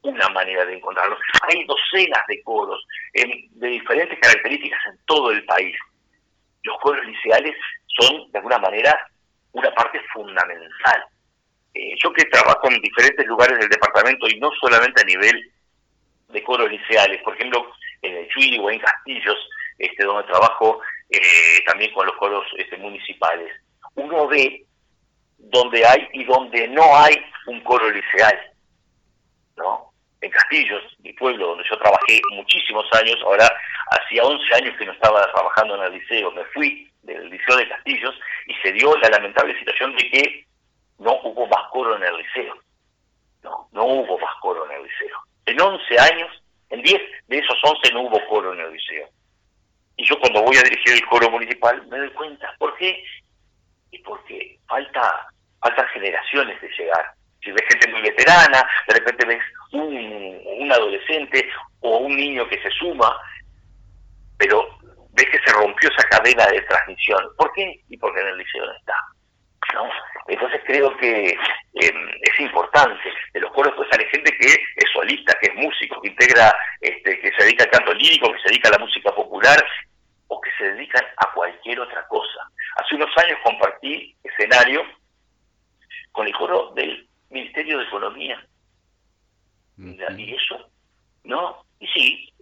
[0.00, 1.18] una manera de encontrarnos.
[1.42, 5.76] Hay docenas de coros de diferentes características en todo el país.
[6.62, 7.54] Los coros liceales
[8.00, 8.98] son, de alguna manera,
[9.52, 11.04] una parte fundamental.
[11.74, 15.52] Eh, yo que trabajo en diferentes lugares del departamento y no solamente a nivel
[16.28, 17.70] de coros liceales, por ejemplo,
[18.02, 19.36] en el Chuy o en Castillos,
[19.78, 20.80] este, donde trabajo
[21.10, 23.52] eh, también con los coros este, municipales,
[23.94, 24.64] uno ve
[25.38, 27.14] donde hay y donde no hay
[27.46, 28.38] un coro liceal,
[29.56, 29.92] ¿no?
[30.20, 33.48] En Castillos, mi pueblo, donde yo trabajé muchísimos años, ahora
[33.90, 37.68] hacía 11 años que no estaba trabajando en el liceo, me fui del Liceo de
[37.68, 38.14] Castillos
[38.46, 40.46] y se dio la lamentable situación de que
[40.98, 42.54] no hubo más coro en el liceo.
[43.42, 45.18] No, no hubo más coro en el liceo.
[45.46, 49.08] En 11 años, en 10 de esos 11 no hubo coro en el liceo.
[49.96, 52.54] Y yo cuando voy a dirigir el coro municipal me doy cuenta.
[52.58, 53.02] ¿Por qué?
[53.92, 55.28] Y porque falta,
[55.60, 57.12] faltan generaciones de llegar.
[57.42, 59.42] Si ves gente muy veterana, de repente ves
[59.72, 61.48] un, un adolescente
[61.80, 63.16] o un niño que se suma,
[64.36, 64.76] pero
[65.16, 67.24] ves que se rompió esa cadena de transmisión.
[67.36, 67.80] ¿Por qué?
[67.88, 68.94] Y porque en el liceo no está.
[69.74, 69.90] ¿no?
[70.28, 73.10] Entonces creo que em, es importante.
[73.32, 77.18] De los coros pues sale gente que es solista, que es músico, que integra, este,
[77.20, 79.64] que se dedica al canto lírico, que se dedica a la música popular
[80.28, 82.40] o que se dedican a cualquier otra cosa.
[82.76, 84.82] Hace unos años compartí escenario
[86.12, 88.46] con el coro del Ministerio de Economía.
[89.78, 90.70] Y eso,
[91.24, 91.64] ¿no?
[91.78, 92.32] Y sí,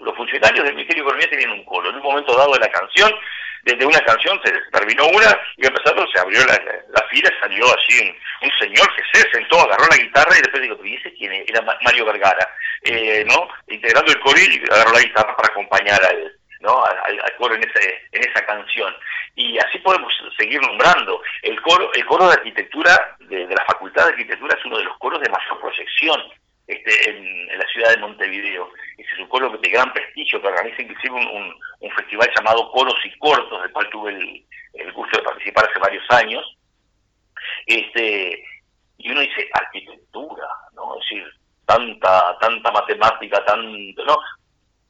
[0.00, 1.90] los funcionarios del Ministerio de Economía tenían un coro.
[1.90, 3.12] En un momento dado de la canción,
[3.62, 6.58] desde una canción se terminó una y empezando se abrió la,
[6.88, 10.84] la, fila, salió así un, señor que se sentó, agarró la guitarra y después pero
[10.84, 12.48] ¿y ese quién Era Mario Vergara,
[12.82, 13.48] eh, ¿no?
[13.68, 16.84] Integrando el coro y agarró la guitarra para acompañar al, ¿no?
[16.84, 18.94] al, coro en, ese, en esa canción.
[19.34, 21.20] Y así podemos seguir nombrando.
[21.42, 24.96] El coro, el coro de arquitectura de la Facultad de Arquitectura es uno de los
[24.98, 26.22] coros de mayor proyección
[26.66, 28.70] este, en, la ciudad de Montevideo.
[29.26, 31.54] Un coro de gran prestigio que organiza inclusive un,
[31.96, 34.12] festival llamado Coros y Cortos, del cual tuve
[34.74, 36.56] el, gusto de participar hace varios años.
[37.66, 38.44] Este,
[38.98, 40.94] y uno dice, arquitectura, ¿no?
[40.94, 41.24] Es decir,
[41.64, 44.16] tanta, tanta matemática, tanto, ¿no?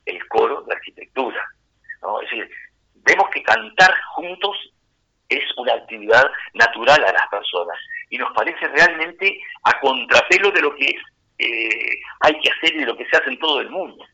[0.04, 1.42] El coro de arquitectura,
[2.02, 2.20] ¿no?
[2.20, 2.50] Es decir,
[2.96, 4.54] vemos que cantar juntos
[5.30, 7.78] es una actividad natural a las personas
[8.10, 11.02] y nos parece realmente a contrapelo de lo que es
[11.38, 14.04] eh, hay que hacer y lo que se hace en todo el mundo.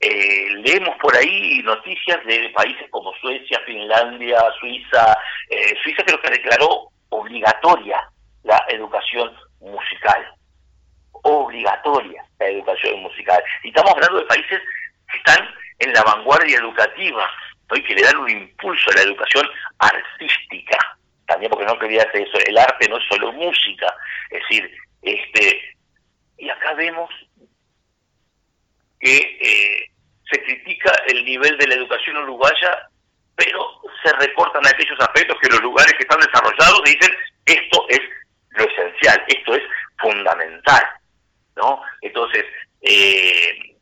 [0.00, 5.16] Eh, leemos por ahí noticias de países como Suecia, Finlandia, Suiza.
[5.50, 8.00] Eh, Suiza creo que declaró obligatoria
[8.44, 10.34] la educación musical.
[11.22, 13.42] Obligatoria la educación musical.
[13.64, 14.60] Y estamos hablando de países
[15.14, 17.28] están en la vanguardia educativa
[17.74, 19.46] y que le dan un impulso a la educación
[19.78, 20.78] artística,
[21.26, 23.94] también porque no quería hacer eso, el arte no es solo música,
[24.30, 24.70] es decir,
[25.02, 25.76] este
[26.38, 27.10] y acá vemos
[29.00, 29.90] que eh,
[30.30, 32.88] se critica el nivel de la educación uruguaya,
[33.36, 37.14] pero se recortan aquellos aspectos que los lugares que están desarrollados dicen
[37.46, 38.00] esto es
[38.50, 39.62] lo esencial, esto es
[39.98, 40.84] fundamental,
[41.56, 41.82] ¿no?
[42.02, 42.44] Entonces,
[42.82, 43.76] eh,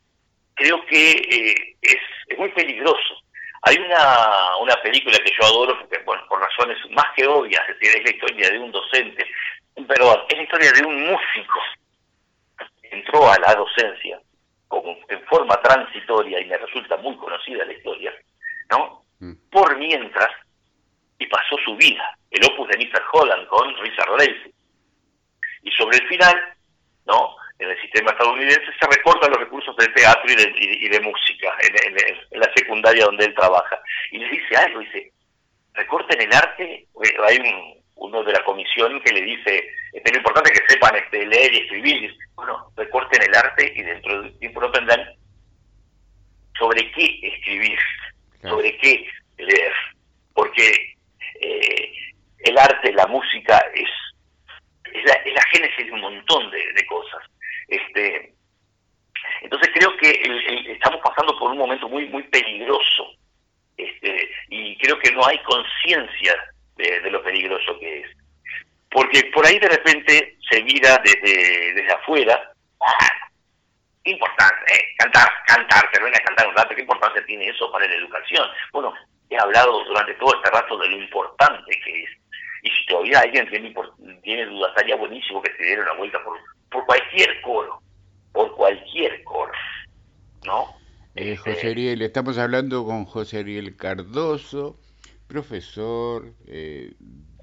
[0.55, 1.97] creo que eh, es,
[2.29, 3.23] es, muy peligroso.
[3.63, 7.79] Hay una, una película que yo adoro, porque, bueno, por razones más que obvias, es
[7.79, 9.27] decir, es la historia de un docente,
[9.89, 11.61] perdón, es la historia de un músico
[12.83, 14.21] que entró a la docencia
[14.69, 18.13] como en forma transitoria, y me resulta muy conocida la historia,
[18.71, 19.05] ¿no?
[19.21, 19.33] Mm.
[19.51, 20.31] Por mientras,
[21.19, 23.03] y pasó su vida, el opus de Mr.
[23.13, 24.53] Holland con Richard Lacey.
[25.63, 26.55] Y sobre el final,
[27.07, 27.37] ¿no?
[27.59, 31.57] En el sistema estadounidense se recortan los recursos del teatro y de, y, de música,
[31.63, 33.81] en, la secundaria donde él trabaja.
[34.11, 35.11] Y le dice algo, dice,
[35.73, 39.71] recorten el arte, eh, hay un, uno de la comisión que le dice,
[40.05, 44.23] es lo importante que sepan este, leer y escribir, bueno, recorten el arte y dentro
[44.23, 45.01] de un tiempo no tendrán
[46.59, 47.79] sobre qué escribir,
[48.43, 49.07] sobre qué
[49.39, 49.73] leer,
[50.35, 50.97] porque
[51.41, 51.93] eh,
[52.41, 53.89] el arte, la música es,
[54.93, 57.23] es, la, génesis de un montón de, cosas.
[57.69, 58.33] Este,
[59.43, 60.11] entonces creo que
[60.73, 63.13] estamos pasando por un momento muy muy peligroso
[63.77, 66.35] este, y creo que no hay conciencia
[66.77, 68.11] de, lo peligroso que es.
[68.97, 73.29] Porque por ahí de repente se mira desde, desde afuera, ah,
[74.03, 77.87] qué importante, eh, cantar, cantar, ven a cantar un rato, qué importancia tiene eso para
[77.87, 78.47] la educación.
[78.73, 78.95] Bueno,
[79.29, 82.11] he hablado durante todo este rato de lo importante que es.
[82.63, 83.75] Y si todavía alguien tiene,
[84.23, 86.39] tiene dudas, estaría buenísimo que se diera una vuelta por,
[86.71, 87.83] por cualquier coro,
[88.33, 89.53] por cualquier coro,
[90.47, 90.75] ¿no?
[91.17, 94.81] Eh, este, José Ariel, estamos hablando con José Ariel Cardoso,
[95.29, 96.95] profesor eh,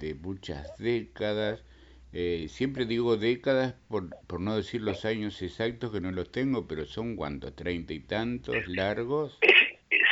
[0.03, 1.63] de muchas décadas,
[2.11, 6.67] eh, siempre digo décadas por, por no decir los años exactos que no los tengo,
[6.67, 9.39] pero son cuántos, treinta y tantos largos.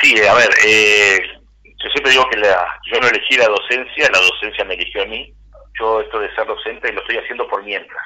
[0.00, 1.20] Sí, a ver, eh,
[1.64, 5.06] yo siempre digo que la, yo no elegí la docencia, la docencia me eligió a
[5.06, 5.32] mí.
[5.78, 8.02] Yo esto de ser docente lo estoy haciendo por mientras.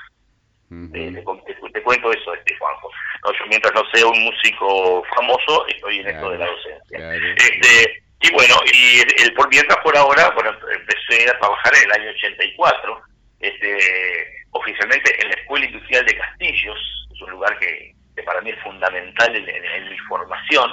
[0.68, 2.90] te, cuento eso, este Juanjo.
[3.25, 7.14] yo mientras no sea un músico famoso, estoy en esto de la docencia.
[7.14, 12.00] Este, y bueno, y el, por mientras por ahora, bueno, empecé a trabajar en el
[12.00, 13.02] año 84,
[13.40, 18.62] este, oficialmente en la Escuela Industrial de Castillos, es un lugar que, para mí es
[18.62, 20.70] fundamental en, mi formación.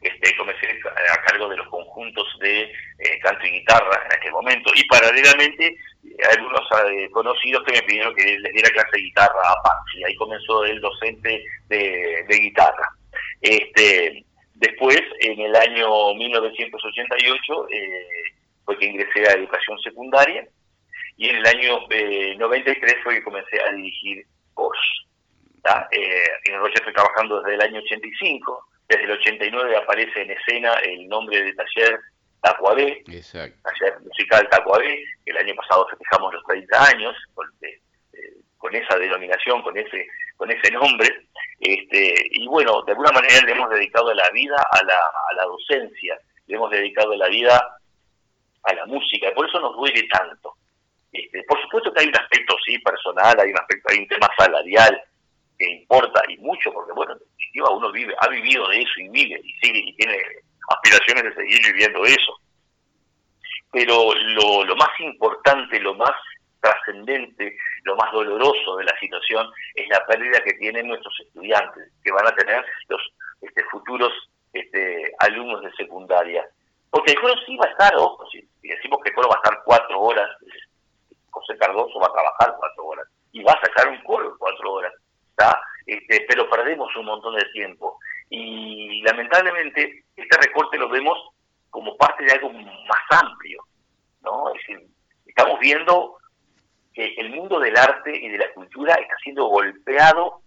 [0.00, 0.66] Este, comencé
[1.12, 5.76] a cargo de los conjuntos de eh, canto y guitarra en aquel momento y paralelamente
[6.32, 6.60] algunos
[6.92, 10.64] eh, conocidos que me pidieron que les diera clase de guitarra a y ahí comenzó
[10.64, 12.88] el docente de, de guitarra.
[13.40, 14.24] Este,
[14.58, 18.06] Después, en el año 1988, eh,
[18.64, 20.48] fue que ingresé a educación secundaria
[21.16, 21.86] y en el año
[22.38, 24.76] 93 eh, fue que comencé a dirigir COS.
[25.92, 30.74] Eh, en Rocha estoy trabajando desde el año 85, desde el 89 aparece en escena
[30.82, 32.00] el nombre del taller
[32.42, 33.02] Tacuabé,
[33.62, 37.46] taller musical Tacuabé, el año pasado festejamos los 30 años con,
[38.56, 41.26] con esa denominación, con ese, con ese nombre,
[41.60, 45.44] este, y bueno, de alguna manera le hemos dedicado la vida a la, a la
[45.44, 47.60] docencia, le hemos dedicado la vida
[48.62, 50.54] a la música, y por eso nos duele tanto.
[51.12, 54.28] Este, por supuesto que hay un aspecto, sí, personal, hay un aspecto, hay un tema
[54.38, 55.02] salarial
[55.58, 59.08] que importa y mucho, porque bueno, en definitiva uno vive, ha vivido de eso y
[59.08, 60.22] vive y sigue y tiene
[60.68, 62.38] aspiraciones de seguir viviendo eso.
[63.72, 66.12] Pero lo, lo más importante, lo más
[66.60, 72.12] trascendente, lo más doloroso de la situación es la pérdida que tienen nuestros estudiantes, que
[72.12, 73.00] van a tener los
[73.40, 74.12] este, futuros
[74.52, 76.48] este, alumnos de secundaria.
[76.90, 79.42] Porque el coro sí va a estar, ojo, si, decimos que el coro va a
[79.44, 80.30] estar cuatro horas,
[81.30, 84.92] José Cardoso va a trabajar cuatro horas y va a sacar un coro cuatro horas,
[85.86, 87.98] Este, pero perdemos un montón de tiempo.
[88.30, 91.18] Y lamentablemente este recorte lo vemos
[91.70, 93.62] como parte de algo más amplio,
[94.22, 94.48] ¿no?
[94.48, 94.86] Es decir,
[95.26, 96.18] estamos viendo
[96.94, 99.48] el mundo del arte y de la cultura está siendo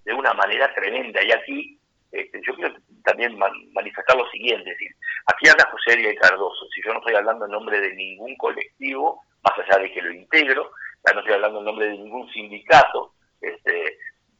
[0.05, 1.21] de una manera tremenda.
[1.23, 1.79] Y aquí
[2.11, 3.37] este, yo quiero también
[3.73, 4.91] manifestar lo siguiente, decir,
[5.27, 9.23] aquí anda José Ariel Cardoso, si yo no estoy hablando en nombre de ningún colectivo,
[9.43, 10.71] más allá de que lo integro,
[11.05, 13.97] ya no estoy hablando en nombre de ningún sindicato, este,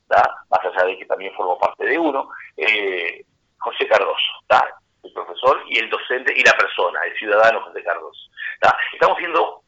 [0.09, 3.23] más allá de que también formo parte de uno, eh,
[3.57, 4.43] José Cardoso,
[5.03, 8.29] el profesor y el docente y la persona, el ciudadano José Cardoso.
[8.93, 9.61] Estamos viendo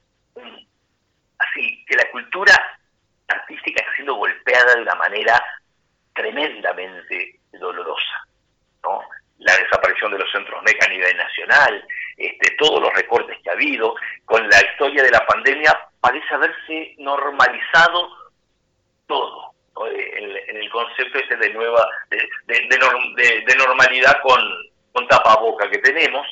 [1.39, 2.53] así que la cultura
[3.27, 5.41] artística está siendo golpeada de una manera
[6.13, 8.27] tremendamente dolorosa.
[8.83, 9.01] ¿no?
[9.39, 11.87] La desaparición desaparición de los centros MEC a nivel nacional,
[12.17, 16.95] este, todos los recortes que ha habido, con la historia de la pandemia parece haberse
[16.97, 18.09] normalizado
[19.07, 19.51] todo.
[19.75, 21.87] En, el concepto ese de nueva
[23.53, 24.41] de, normalidad con,
[24.91, 26.25] con tapaboca que tenemos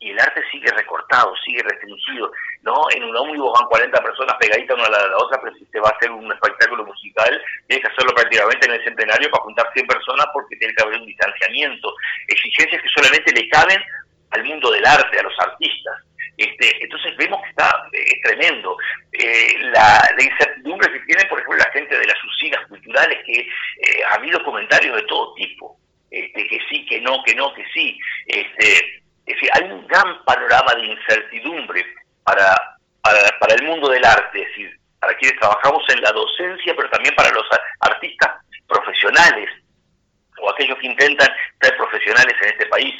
[0.00, 2.30] y el arte sigue recortado, sigue restringido,
[2.62, 2.82] ¿no?
[2.94, 5.88] En un ómnibus van 40 personas pegaditas una a la, otra, pero si se va
[5.88, 9.86] a hacer un espectáculo musical, tiene que hacerlo prácticamente en el centenario para juntar 100
[9.86, 11.92] personas porque tiene que haber un distanciamiento.
[12.28, 13.82] Exigencias que solamente le caben
[14.30, 15.96] al mundo del arte, a los artistas.
[16.36, 18.76] Este, entonces vemos que está es tremendo.
[19.12, 24.04] Eh, la, incertidumbre que tiene, por ejemplo, la gente de las usinas culturales, que eh,
[24.08, 25.77] ha habido comentarios de todo tipo,
[26.10, 27.98] este, que sí, que no, que no, que sí.
[28.26, 31.84] Este, es decir, hay un gran panorama de incertidumbre
[32.24, 36.90] para, para, el mundo del arte, es decir, para quienes trabajamos en la docencia, pero
[36.90, 37.44] también para los
[37.80, 38.30] artistas
[38.66, 39.48] profesionales
[40.40, 41.28] o aquellos que intentan
[41.60, 42.94] ser profesionales en este país.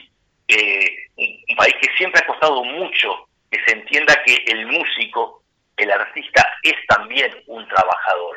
[0.49, 5.43] Eh, un país que siempre ha costado mucho que se entienda que el músico,
[5.77, 8.37] el artista, es también un trabajador.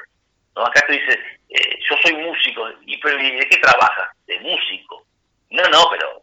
[0.56, 0.66] ¿No?
[0.66, 1.18] Acá tú dices,
[1.50, 4.10] eh, yo soy músico, ¿y pero de qué trabajas?
[4.28, 5.06] De músico.
[5.50, 6.22] No, no, pero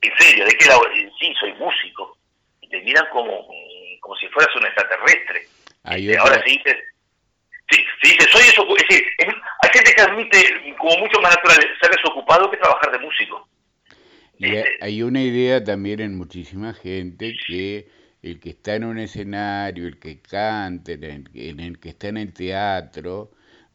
[0.00, 0.82] en serio, ¿de qué lado?
[1.18, 2.16] Sí, soy músico.
[2.60, 3.46] Y te miran como,
[4.00, 5.46] como si fueras un extraterrestre.
[5.84, 6.76] Este, ahora si dices,
[7.70, 11.76] sí, si dices, soy eso, es decir, hay gente que admite como mucho más natural
[11.80, 13.48] ser desocupado que trabajar de músico.
[14.38, 17.88] Y este, hay una idea también en muchísima gente que
[18.22, 22.32] el que está en un escenario, el que canta, en el que está en el
[22.32, 23.30] teatro,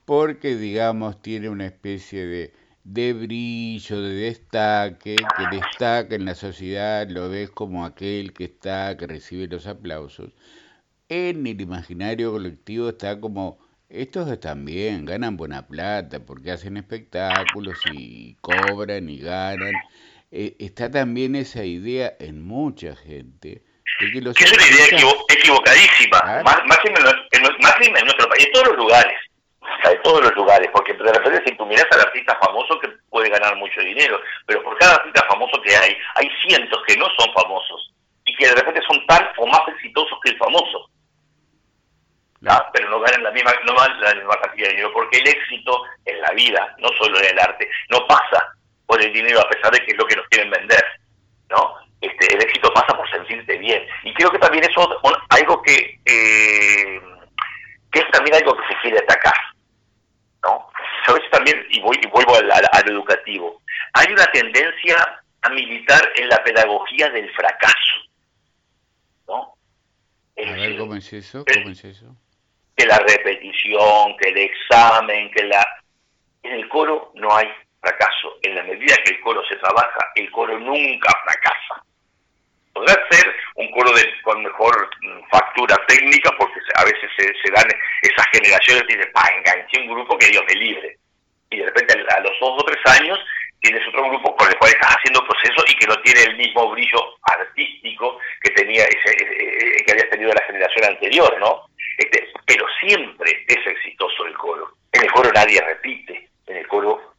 [0.06, 7.08] porque digamos tiene una especie de de brillo, de destaque, que destaca en la sociedad,
[7.10, 10.34] lo ves como aquel que está, que recibe los aplausos.
[11.10, 17.78] En el imaginario colectivo está como, estos están bien, ganan buena plata porque hacen espectáculos
[17.94, 19.74] y cobran y ganan.
[20.32, 23.64] Eh, está también esa idea en mucha gente.
[24.00, 24.86] Que es una idea
[25.30, 26.96] equivocadísima, más, más, en,
[27.98, 29.18] en nuestro país, en todos los lugares
[29.90, 33.30] de todos los lugares, porque de repente si tú miras al artista famoso que puede
[33.30, 37.34] ganar mucho dinero, pero por cada artista famoso que hay, hay cientos que no son
[37.34, 37.94] famosos
[38.26, 40.90] y que de repente son tan o más exitosos que el famoso.
[42.46, 42.70] ¿Ah?
[42.74, 46.20] Pero no ganan la misma, no la misma cantidad de dinero, porque el éxito en
[46.22, 48.54] la vida, no solo en el arte, no pasa
[48.86, 50.84] por el dinero a pesar de que es lo que nos quieren vender,
[51.50, 51.76] ¿no?
[52.02, 53.86] Este, el éxito pasa por sentirte bien.
[54.04, 57.02] Y creo que también eso es algo que, eh,
[57.94, 59.34] que es también algo que se quiere atacar
[60.44, 60.70] ¿no?
[61.06, 63.62] Sabes también, y, voy, y vuelvo al, al, educativo,
[63.94, 66.30] hay una tendencia a militar en
[66.98, 67.96] del fracaso,
[69.28, 69.56] ¿no?
[70.38, 71.44] a ver, ¿cómo es eso?
[71.52, 72.16] ¿Cómo es eso?
[72.76, 75.66] Que la repetición, que el examen, que la...
[76.44, 77.48] En el coro no hay
[77.80, 78.38] fracaso.
[78.42, 81.86] En la medida que el coro se trabaja, el coro nunca fracasa.
[82.74, 87.52] Podrá ser un coro de, con mejor mm, factura técnica, porque a veces se, se
[87.54, 87.68] dan
[88.02, 90.98] esas generaciones y dices, pa, enganché un grupo que Dios me libre.
[91.52, 93.20] Y de repente a los dos o tres años
[93.64, 96.70] tienes otro grupo con el cual estás haciendo proceso y que no tiene el mismo
[96.72, 101.68] brillo artístico que tenía ese, que habías tenido la generación anterior, ¿no?
[101.98, 104.68] Este, pero siempre es exitoso el coro.
[104.92, 106.28] En el coro nadie repite.
[106.48, 107.14] En el coro,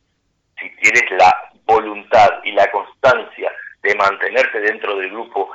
[0.60, 3.50] si tienes la voluntad y la constancia
[3.82, 5.50] de mantenerte dentro del grupo,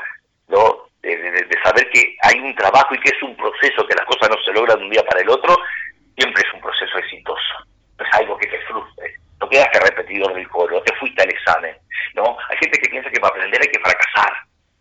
[0.48, 0.90] ¿no?
[1.02, 4.44] De, saber que hay un trabajo y que es un proceso, que las cosas no
[4.44, 5.56] se logran de un día para el otro,
[6.18, 7.54] siempre es un proceso exitoso.
[7.98, 9.16] No es algo que te frustre.
[9.40, 11.76] No quedaste repetido en el coro, no te fuiste al examen.
[12.16, 12.38] ¿no?
[12.50, 14.34] Hay gente que piensa que para aprender hay que fracasar.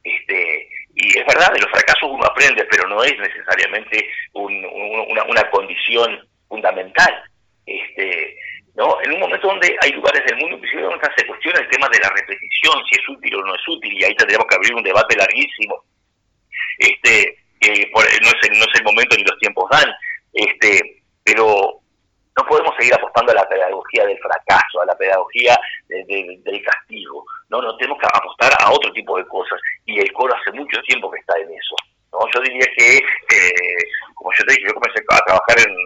[0.03, 6.29] Este, y es de los fracasos uno aprende, pero no es necesariamente una, una condición
[6.49, 7.23] fundamental.
[7.67, 8.37] Este,
[8.75, 8.97] ¿no?
[9.03, 11.99] En un momento donde hay lugares del mundo inclusive donde se cuestiona el tema de
[11.99, 14.83] la repetición, si es útil o no es útil, y ahí tendríamos que abrir un
[14.83, 15.85] debate larguísimo.
[16.79, 17.37] Este,
[17.93, 19.93] por, no, es el, no es el momento ni los tiempos dan,
[20.33, 21.81] este, pero
[22.39, 25.59] no podemos seguir apostando a la pedagogía del fracaso, a la pedagogía
[25.89, 30.35] del castigo, no, no tenemos que apostar a otro tipo de cosas, y el coro
[30.35, 31.75] hace mucho tiempo que está en eso.
[32.13, 32.21] ¿no?
[32.33, 33.83] Yo diría que, eh,
[34.15, 35.77] como yo te dije, yo comencé a trabajar en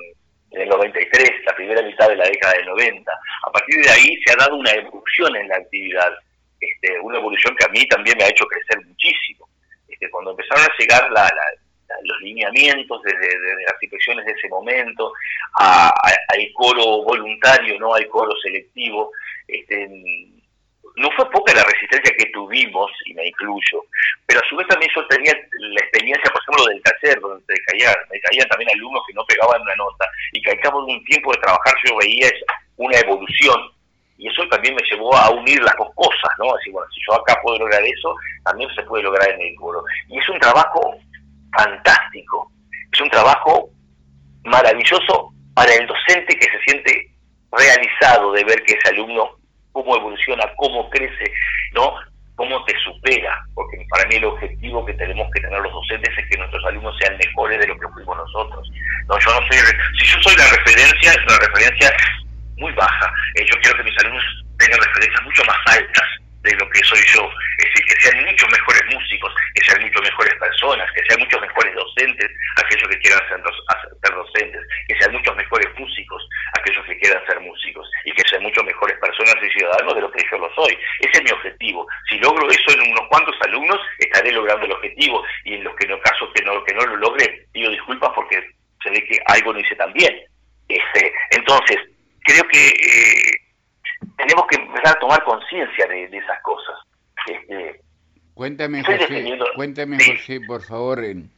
[0.53, 3.13] en el 93, la primera mitad de la década del 90.
[3.47, 6.13] A partir de ahí se ha dado una evolución en la actividad,
[6.61, 9.49] este, una evolución que a mí también me ha hecho crecer muchísimo.
[9.89, 11.11] Este, cuando empezaron a llegar
[12.05, 13.29] los lineamientos desde,
[13.65, 15.13] las inspecciones de ese momento,
[15.55, 19.11] al coro voluntario, no al coro selectivo,
[19.49, 19.89] este,
[20.97, 23.85] no fue poca la resistencia que tuvimos, y me incluyo,
[24.27, 27.95] pero a su vez también yo tenía la experiencia, por ejemplo, del taller, donde caían,
[28.11, 31.05] me caían también alumnos que no pegaban una nota, y que al cabo de un
[31.05, 32.31] tiempo de trabajar yo veía
[32.77, 33.73] una evolución,
[34.19, 36.55] Y eso también me llevó a unir las dos cosas, ¿no?
[36.55, 38.15] Así, bueno, si yo acá puedo lograr eso,
[38.45, 39.83] también se puede lograr en el coro.
[40.09, 40.97] Y es un trabajo
[41.57, 42.51] fantástico,
[42.93, 43.71] es un trabajo
[44.45, 47.11] maravilloso para el docente que se siente
[47.53, 49.31] realizado de ver que ese alumno
[49.73, 51.33] cómo evoluciona, cómo crece,
[51.75, 51.95] ¿no?
[52.37, 56.27] cómo te supera, porque para mí el objetivo que tenemos que tener los docentes es
[56.29, 58.69] que nuestros alumnos sean mejores de lo que fuimos nosotros.
[59.09, 59.59] No, yo no soy,
[59.99, 61.93] si yo soy la referencia, es una referencia
[62.57, 63.13] muy baja.
[63.35, 64.25] Eh, yo quiero que mis alumnos
[64.59, 66.09] tengan referencias mucho más altas
[66.43, 67.29] de lo que soy yo.
[67.59, 70.35] Es decir, que sean mucho mejores músicos, que sean mucho mejores
[70.95, 72.31] que sean muchos mejores docentes,
[72.63, 77.91] aquellos que quieran ser, docentes, que sean muchos mejores músicos, aquellos que quieran ser músicos,
[78.05, 80.79] y que sean muchos mejores personas y ciudadanos de lo que yo lo soy.
[81.01, 81.87] Ese es mi objetivo.
[82.09, 85.89] Si logro eso en unos cuantos alumnos, estaré logrando el objetivo, y en los que
[85.89, 88.41] no caso que no, que no lo logre, pido disculpas porque
[88.83, 90.15] se ve que algo no hice tan bien.
[90.69, 91.79] Este, entonces,
[92.25, 93.33] creo que eh,
[94.17, 96.77] tenemos que empezar a tomar conciencia de, esas cosas.
[98.43, 101.31] Cuéntame, José, cuéntame José, por favor, en,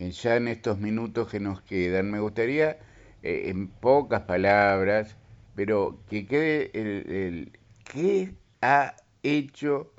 [0.00, 2.80] ya en estos minutos que nos quedan, me gustaría,
[3.22, 5.16] eh, en pocas palabras,
[5.54, 7.52] pero que quede el, el
[7.84, 9.92] qué ha hecho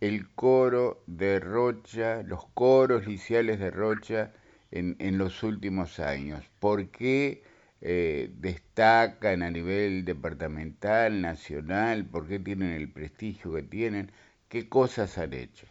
[0.00, 4.30] el coro de Rocha, los coros liciales de Rocha
[4.70, 6.44] en, en los últimos años.
[6.60, 7.42] ¿Por qué
[7.80, 12.04] eh, destacan a nivel departamental, nacional?
[12.04, 14.12] ¿Por qué tienen el prestigio que tienen?
[14.48, 15.66] ¿Qué cosas han hecho?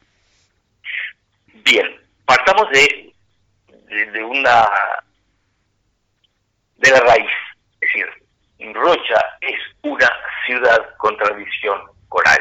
[1.70, 3.14] Bien, partamos de,
[3.90, 4.66] de, una
[6.78, 7.30] de la raíz,
[7.82, 10.10] es decir, Rocha es una
[10.46, 12.40] ciudad con tradición coral,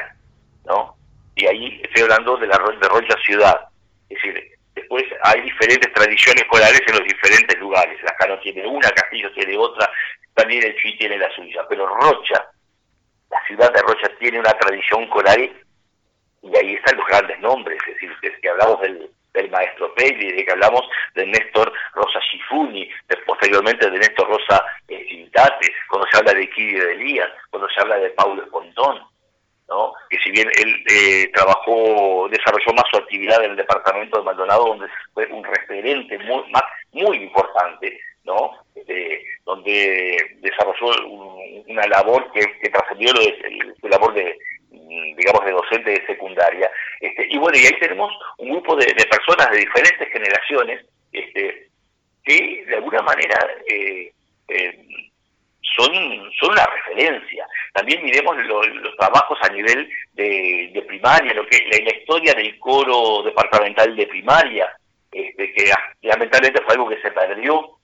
[0.64, 0.96] ¿no?
[1.34, 3.68] Y ahí estoy hablando de la de Rocha ciudad,
[4.08, 8.00] es decir, Después hay diferentes tradiciones corales en los diferentes lugares.
[8.02, 9.90] La Cano tiene una, Castillo tiene otra,
[10.34, 11.62] también el Chuy tiene la suya.
[11.66, 12.46] Pero Rocha,
[13.30, 15.50] la ciudad de Rocha tiene una tradición coral
[16.42, 17.78] y ahí están los grandes nombres.
[17.88, 19.10] Es decir, que hablamos del,
[19.50, 20.82] maestro Pegli, desde que hablamos
[21.14, 22.88] de Néstor Rosa Schifuni,
[23.26, 25.28] posteriormente de Néstor Rosa eh,
[25.88, 29.00] cuando se habla de Kiri de Elías, cuando se habla de Paulo Espontón
[29.68, 29.92] ¿no?
[30.08, 34.66] que si bien él eh, trabajó, desarrolló más su actividad en el departamento de Maldonado,
[34.66, 36.44] donde fue un referente muy,
[36.92, 38.52] muy importante, ¿no?
[38.74, 41.06] Este, donde desarrolló
[41.66, 43.12] una labor que, trascendió
[43.80, 44.38] su labor de
[45.16, 46.70] digamos de docente de secundaria
[47.00, 51.68] este, y bueno y ahí tenemos un grupo de, personas de diferentes generaciones este,
[52.24, 53.38] que de alguna manera
[53.68, 54.12] eh,
[54.48, 54.86] eh,
[55.76, 55.92] son,
[56.40, 57.46] son una referencia.
[57.72, 63.94] También miremos los trabajos a nivel de, primaria, lo que la, historia del coro departamental
[63.94, 64.72] de primaria,
[65.12, 65.72] este, que
[66.02, 67.76] lamentablemente fue algo que se perdió,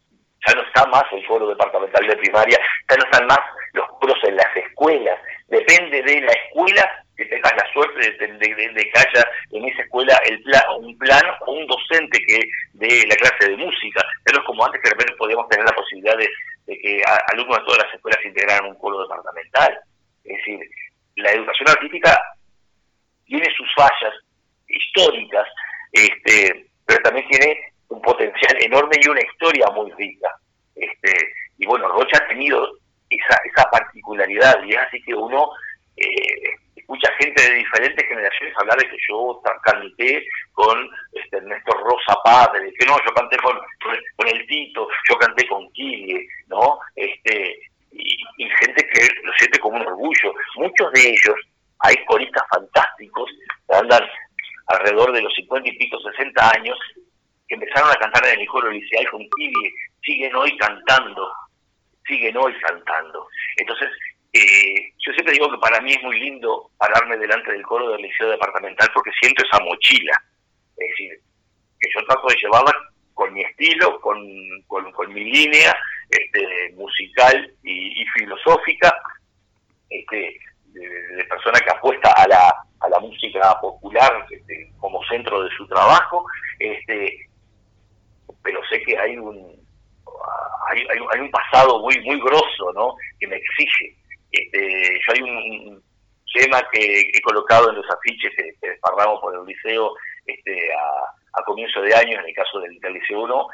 [0.46, 2.58] ya no está más el foro departamental de primaria,
[2.88, 3.40] ya no están más
[3.74, 8.90] los coros en las escuelas, depende de la escuela que tengas la suerte de, de,
[8.90, 12.40] que haya en esa escuela el plan, un plan o un docente que
[12.72, 15.74] de la clase de música, pero es como antes que de repente podíamos tener la
[15.74, 16.28] posibilidad de
[16.66, 17.02] de que
[17.32, 19.78] alumnos de todas las escuelas integraran un coro departamental.
[20.24, 20.60] Es decir,
[21.16, 22.18] la educación artística
[23.24, 24.14] tiene sus fallas
[24.68, 25.46] históricas,
[25.92, 30.28] este, pero también tiene un potencial enorme y una historia muy rica.
[30.74, 31.12] Este,
[31.58, 32.66] y bueno, Rocha ha tenido
[33.10, 35.50] esa, esa particularidad, y así que uno
[35.96, 42.18] eh, escucha gente de diferentes generaciones hablar de que yo canté con este, Néstor Rosa
[42.24, 43.56] Padre, que no, yo canté con,
[44.16, 46.78] con el Tito, yo canté con Kille, ¿no?
[46.96, 47.58] Este,
[47.92, 50.34] y, gente que lo siente como un orgullo.
[50.56, 51.36] Muchos de ellos,
[51.80, 53.30] hay coristas fantásticos
[53.68, 54.02] que andan
[54.66, 56.78] alrededor de los 50 y pico, 60 años,
[57.48, 61.30] que empezaron a cantar en el coro liceal con Kille, siguen hoy cantando,
[62.06, 63.26] siguen hoy cantando.
[63.56, 63.90] Entonces,
[64.32, 68.02] eh, yo siempre digo que para mí es muy lindo pararme delante del coro del
[68.02, 70.12] liceo departamental porque siento esa mochila.
[70.76, 71.20] Es decir,
[71.80, 72.72] que yo trato de llevarla
[73.12, 74.16] con mi estilo, con,
[74.68, 75.76] con, mi línea
[76.08, 78.96] este, musical y, filosófica,
[79.90, 85.50] este, de, persona que apuesta a la, a la música popular este, como centro de
[85.56, 86.24] su trabajo,
[86.60, 87.28] este,
[88.42, 89.36] pero sé que hay un,
[90.70, 92.94] hay, hay, un pasado muy muy grosso ¿no?
[93.18, 93.96] que me exige
[94.32, 95.82] este, yo hay un,
[96.42, 99.94] tema que he colocado en los afiches que, desparramos por el liceo
[100.26, 103.46] este, a, a comienzo de año, en el caso del, Liceo 1,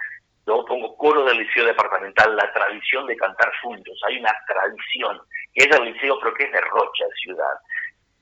[0.46, 4.00] luego pongo coro del Liceo Departamental, la tradición de cantar juntos.
[4.08, 5.20] Hay una tradición
[5.54, 7.54] que es del Liceo, pero que es de Rocha, ciudad.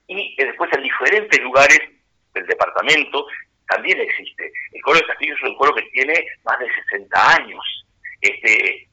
[0.09, 1.81] Y después en diferentes lugares
[2.35, 3.27] del departamento
[3.69, 4.53] también existe.
[4.73, 6.15] El coro de Castillo es un coro que tiene
[6.45, 7.85] más de 60 años.
[8.21, 8.89] Este,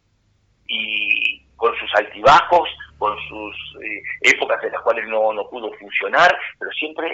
[0.68, 2.70] y con sus altibajos,
[3.04, 7.12] con sus eh, épocas en las cuales no, no pudo funcionar, pero siempre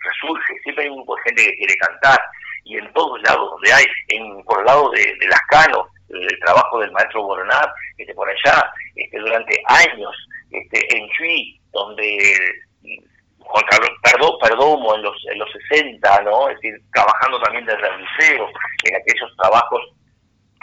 [0.00, 2.18] resurge, siempre hay un grupo de gente que quiere cantar,
[2.64, 6.80] y en todos lados donde hay, en, por el lado de, de Lascano, el trabajo
[6.80, 10.12] del maestro Boronat, este, por allá, este, durante años,
[10.50, 12.36] este, en Chuy, donde
[13.38, 13.64] Juan
[14.02, 16.48] Carlos Perdomo en los, en los 60, ¿no?
[16.48, 18.48] Es decir, trabajando también desde el liceo,
[18.86, 19.82] en aquellos trabajos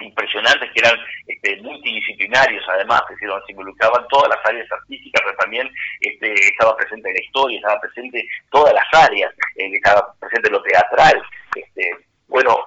[0.02, 5.70] impresionantes que eran este, multidisciplinarios además, es se involucraban todas las áreas artísticas, pero también
[6.02, 11.22] este, estaba presente la historia, estaba presente todas las áreas, eh, estaba presente lo teatral.
[11.56, 11.92] Este,
[12.28, 12.58] bueno,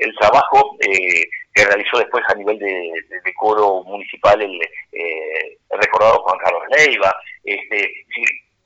[0.00, 1.24] el trabajo eh,
[1.54, 2.92] que realizó después a nivel de,
[3.38, 4.60] coro municipal el,
[4.92, 7.14] eh, recordado Juan Carlos Leiva,
[7.44, 7.90] este,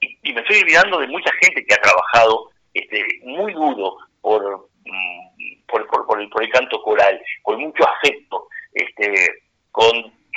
[0.00, 5.66] y, me estoy olvidando de mucha gente que ha trabajado este, muy duro por, mm,
[5.66, 9.91] por, por, el, por el canto coral, con mucho afecto, este, con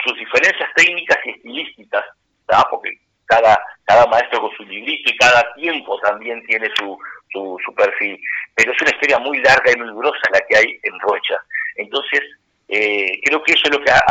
[0.03, 2.05] sus diferencias técnicas y estilísticas,
[2.69, 2.89] porque
[3.25, 6.97] cada, cada maestro con su librito y cada tiempo también tiene su,
[7.31, 8.19] su, perfil,
[8.55, 11.37] pero es una historia muy larga y muy grosa la que hay en Rocha.
[11.75, 12.21] Entonces,
[12.67, 14.01] eh, creo que eso es lo que ha,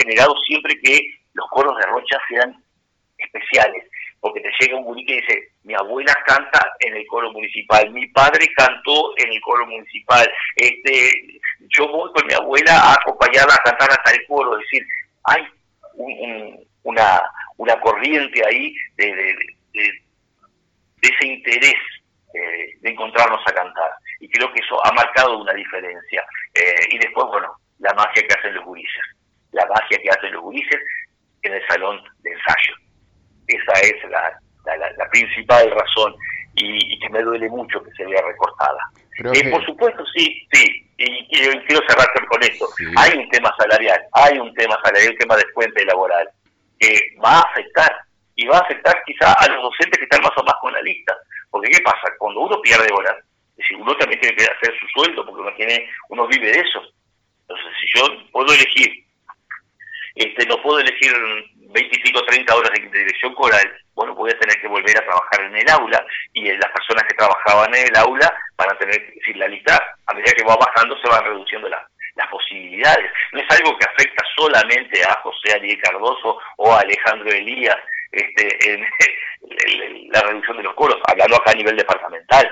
[0.00, 0.98] generado siempre que
[1.32, 2.62] los coros de Rocha sean
[3.16, 3.84] especiales,
[4.20, 8.06] porque te llega un gurí que dice, mi abuela canta en el coro municipal, mi
[8.08, 13.62] padre cantó en el coro municipal, este, yo voy con mi abuela a acompañarla a
[13.62, 14.86] cantar hasta el coro, es decir,
[15.24, 15.46] hay
[16.82, 17.22] una,
[17.56, 19.36] una corriente ahí de,
[21.00, 21.76] ese interés
[22.34, 23.90] eh, de encontrarnos a cantar,
[24.20, 26.24] y creo que eso ha marcado una diferencia.
[26.54, 29.02] Eh, y después, bueno, la magia que hacen los gurises,
[29.52, 30.80] la magia que hacen los gurises
[31.42, 32.87] en el salón de ensayo.
[33.48, 36.14] Esa es la, la, principal razón
[36.54, 38.78] y, que me duele mucho que se vea recortada.
[39.34, 42.66] Eh, por supuesto, sí, sí, y, quiero cerrar con esto.
[42.96, 46.28] Hay un tema salarial, hay un tema salarial, un tema de fuente laboral,
[46.78, 47.90] que va a afectar,
[48.36, 50.82] y va a afectar quizá a los docentes que están más o más con la
[50.82, 51.16] lista.
[51.50, 52.12] Porque ¿qué pasa?
[52.18, 53.16] Cuando uno pierde horas,
[53.52, 56.60] es decir, uno también tiene que hacer su sueldo, porque uno, tiene, uno vive de
[56.60, 56.80] eso.
[57.40, 59.07] Entonces, si yo puedo elegir,
[60.24, 61.12] este, no puedo elegir
[61.56, 65.40] 25 o 30 horas de, dirección coral, bueno, voy a tener que volver a trabajar
[65.42, 69.36] en el aula y las personas que trabajaban en el aula van a tener, decir,
[69.36, 73.10] la lista, a medida que va bajando, se van reduciendo las posibilidades.
[73.32, 77.76] No es algo que afecta solamente a José Ariel Cardoso o a Alejandro Elías
[78.10, 78.80] este, en,
[80.12, 82.48] la reducción de los coros, hablando acá a nivel departamental,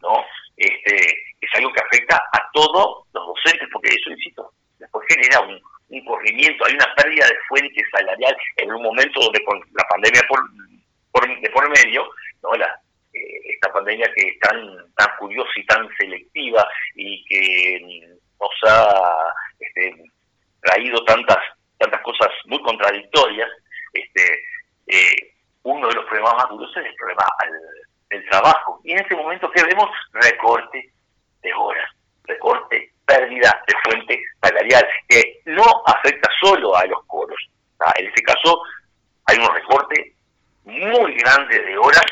[0.00, 0.24] ¿no?
[0.56, 0.94] Este,
[1.40, 5.60] es algo que afecta a todos los docentes, porque eso, insisto, después genera un,
[6.00, 10.40] corrimiento, hay una pérdida de fuente salarial en un momento donde con la pandemia por,
[11.40, 12.08] de por medio,
[12.42, 12.54] ¿no?
[12.54, 12.66] La,
[13.12, 14.56] eh, esta pandemia que es tan,
[14.96, 18.06] tan curiosa y tan selectiva y que
[18.40, 19.94] nos ha este,
[20.62, 21.38] traído tantas,
[21.78, 23.50] tantas cosas muy contradictorias,
[23.92, 24.44] este,
[24.86, 25.34] eh,
[25.64, 27.24] uno de los problemas más duros es el problema
[28.08, 28.80] del trabajo.
[28.84, 29.90] Y en ese momento, ¿qué vemos?
[30.12, 30.90] Recorte
[31.42, 31.90] de horas,
[32.24, 37.38] recorte, pérdida de fuente salarial, que no afecta solo a los coros.
[37.96, 38.62] En este caso,
[39.26, 40.14] hay un recorte
[40.64, 42.06] muy grande de horas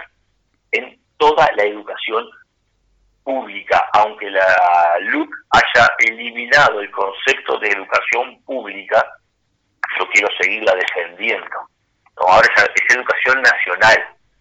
[0.72, 2.28] en toda la educación
[3.22, 9.07] pública, aunque la LUC haya eliminado el concepto de educación pública,
[9.98, 11.57] yo quiero seguirla defendiendo.
[12.16, 13.98] ahora es educación nacional,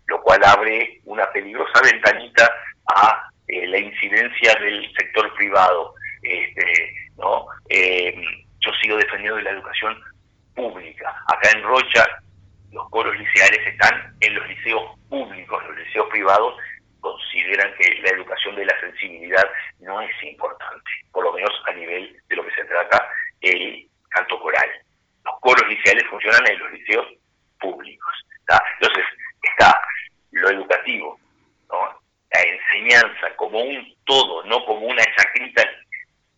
[0.08, 2.50] lo cual abre una peligrosa ventanita
[2.96, 5.94] a eh, la incidencia del sector privado.
[6.30, 7.48] Este, ¿no?
[7.70, 8.14] Eh,
[8.60, 10.00] yo sigo defendiendo la educación
[10.56, 11.16] pública.
[11.28, 12.06] Acá en Rocha
[12.72, 16.56] los coros liceales están en los liceos públicos, los liceos privados
[17.02, 19.50] consideran que la educación de la sensibilidad
[19.80, 23.10] no es importante, por lo menos a nivel de lo que se trata
[23.42, 24.70] el canto coral.
[25.26, 27.08] Los coros liceales funcionan en los liceos
[27.60, 28.14] públicos.
[28.80, 29.06] Entonces,
[29.42, 29.76] está
[30.32, 31.20] lo educativo,
[31.70, 35.64] la enseñanza como un todo, no como una chacrita,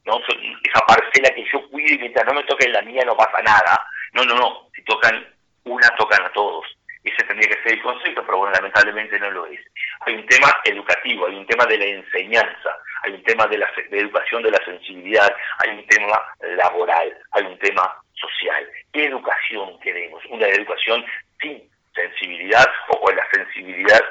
[0.06, 0.20] ¿no?
[0.20, 3.86] esa parcela que yo cuido y mientras no me toquen la mía no pasa nada.
[4.14, 5.26] No, no, no, si tocan
[5.64, 6.66] una, tocan a todos.
[7.04, 9.60] Ese tendría que ser el concepto, pero bueno, lamentablemente no lo es.
[10.02, 13.72] Hay un tema educativo, hay un tema de la enseñanza, hay un tema de la
[13.90, 18.70] de educación de la sensibilidad, hay un tema laboral, hay un tema social.
[18.94, 20.24] ¿Qué educación queremos?
[20.30, 21.04] ¿Una educación
[21.42, 21.64] sin
[21.96, 24.02] sensibilidad o con la sensibilidad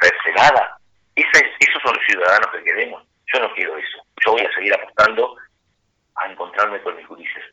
[0.00, 0.76] recelada?
[1.14, 3.09] esos son los ciudadanos que queremos.
[3.32, 3.98] Yo no quiero eso.
[4.24, 5.36] Yo voy a seguir apostando
[6.16, 7.44] a encontrarme con mis judices,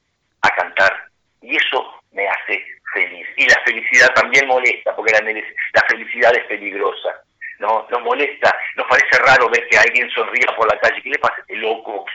[0.42, 1.08] a cantar.
[1.42, 3.28] Y eso me hace feliz.
[3.38, 7.22] Y la felicidad también molesta, porque la, la felicidad es peligrosa.
[7.60, 7.88] ¿no?
[7.90, 11.02] Nos molesta, nos parece raro ver que alguien sonría por la calle.
[11.02, 12.06] ¿Qué le pasa a este loco?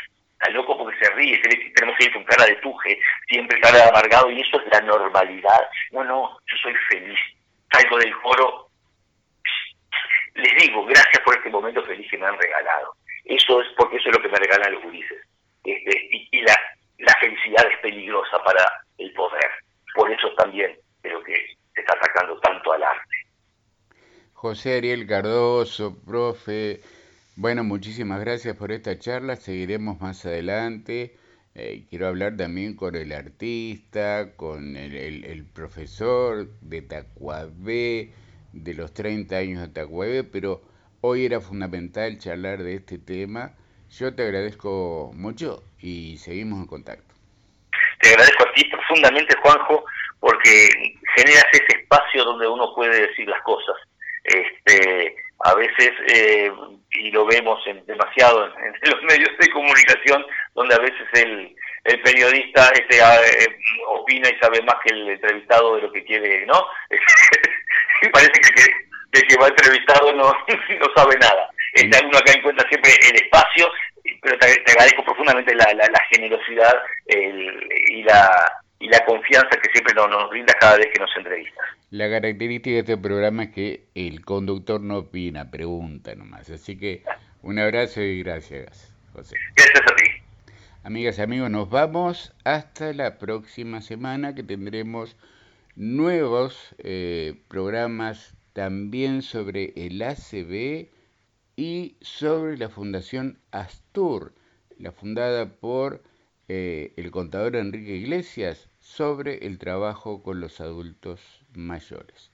[0.42, 1.38] está loco porque se ríe,
[1.74, 2.98] tenemos que ir con cara de tuje,
[3.28, 5.68] siempre cara amargado, y eso es la normalidad.
[5.92, 7.18] No, no, yo soy feliz.
[7.72, 8.68] Salgo del coro,
[10.34, 12.94] les digo, gracias por este momento feliz que me han regalado.
[13.24, 15.18] Eso es porque eso es lo que me regalan los gurises.
[15.64, 16.56] Este, y, la,
[17.20, 18.64] felicidad es peligrosa para
[18.98, 19.50] el poder.
[19.94, 21.34] Por eso también creo que
[21.74, 23.16] se está atacando tanto al arte.
[24.32, 26.80] José Ariel Cardoso, profe,
[27.36, 31.16] bueno, muchísimas gracias por esta charla, seguiremos más adelante.
[31.54, 38.12] Eh, quiero hablar también con el artista, con el, profesor de Tacuabé,
[38.52, 40.62] de los 30 años de Tacuabé, pero
[41.02, 43.52] hoy era fundamental charlar de este tema.
[43.90, 47.14] Yo te agradezco mucho y seguimos en contacto.
[48.00, 49.84] Te agradezco a ti profundamente, Juanjo,
[50.20, 50.68] porque
[51.16, 53.76] generas ese espacio donde uno puede decir las cosas.
[54.24, 56.52] Este, a veces, eh,
[56.90, 60.24] y lo vemos en, demasiado en, los medios de comunicación,
[60.54, 63.56] donde a veces el, el periodista este, ah, eh,
[63.88, 66.64] opina y sabe más que el entrevistado de lo que quiere, ¿no?
[68.12, 68.81] parece que,
[69.12, 70.24] el que va entrevistado no,
[70.80, 71.50] no sabe nada.
[71.74, 73.70] Este, uno acá encuentra siempre el espacio,
[74.20, 76.74] pero te, agradezco profundamente la, la, generosidad
[77.08, 81.62] y la y la confianza que siempre nos, nos brinda cada vez que nos entrevista.
[81.90, 86.50] La característica de este programa es que el conductor no opina, pregunta nomás.
[86.50, 87.04] Así que
[87.42, 89.36] un abrazo y gracias, José.
[89.54, 90.10] Gracias a ti.
[90.82, 95.16] Amigas y amigos, nos vamos hasta la próxima semana que tendremos
[95.76, 100.88] nuevos eh, programas también sobre el ACB
[101.56, 104.34] y sobre la Fundación Astur,
[104.78, 106.02] la fundada por
[106.48, 111.20] eh, el contador Enrique Iglesias sobre el trabajo con los adultos
[111.54, 112.30] mayores.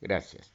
[0.00, 0.52] Gracias.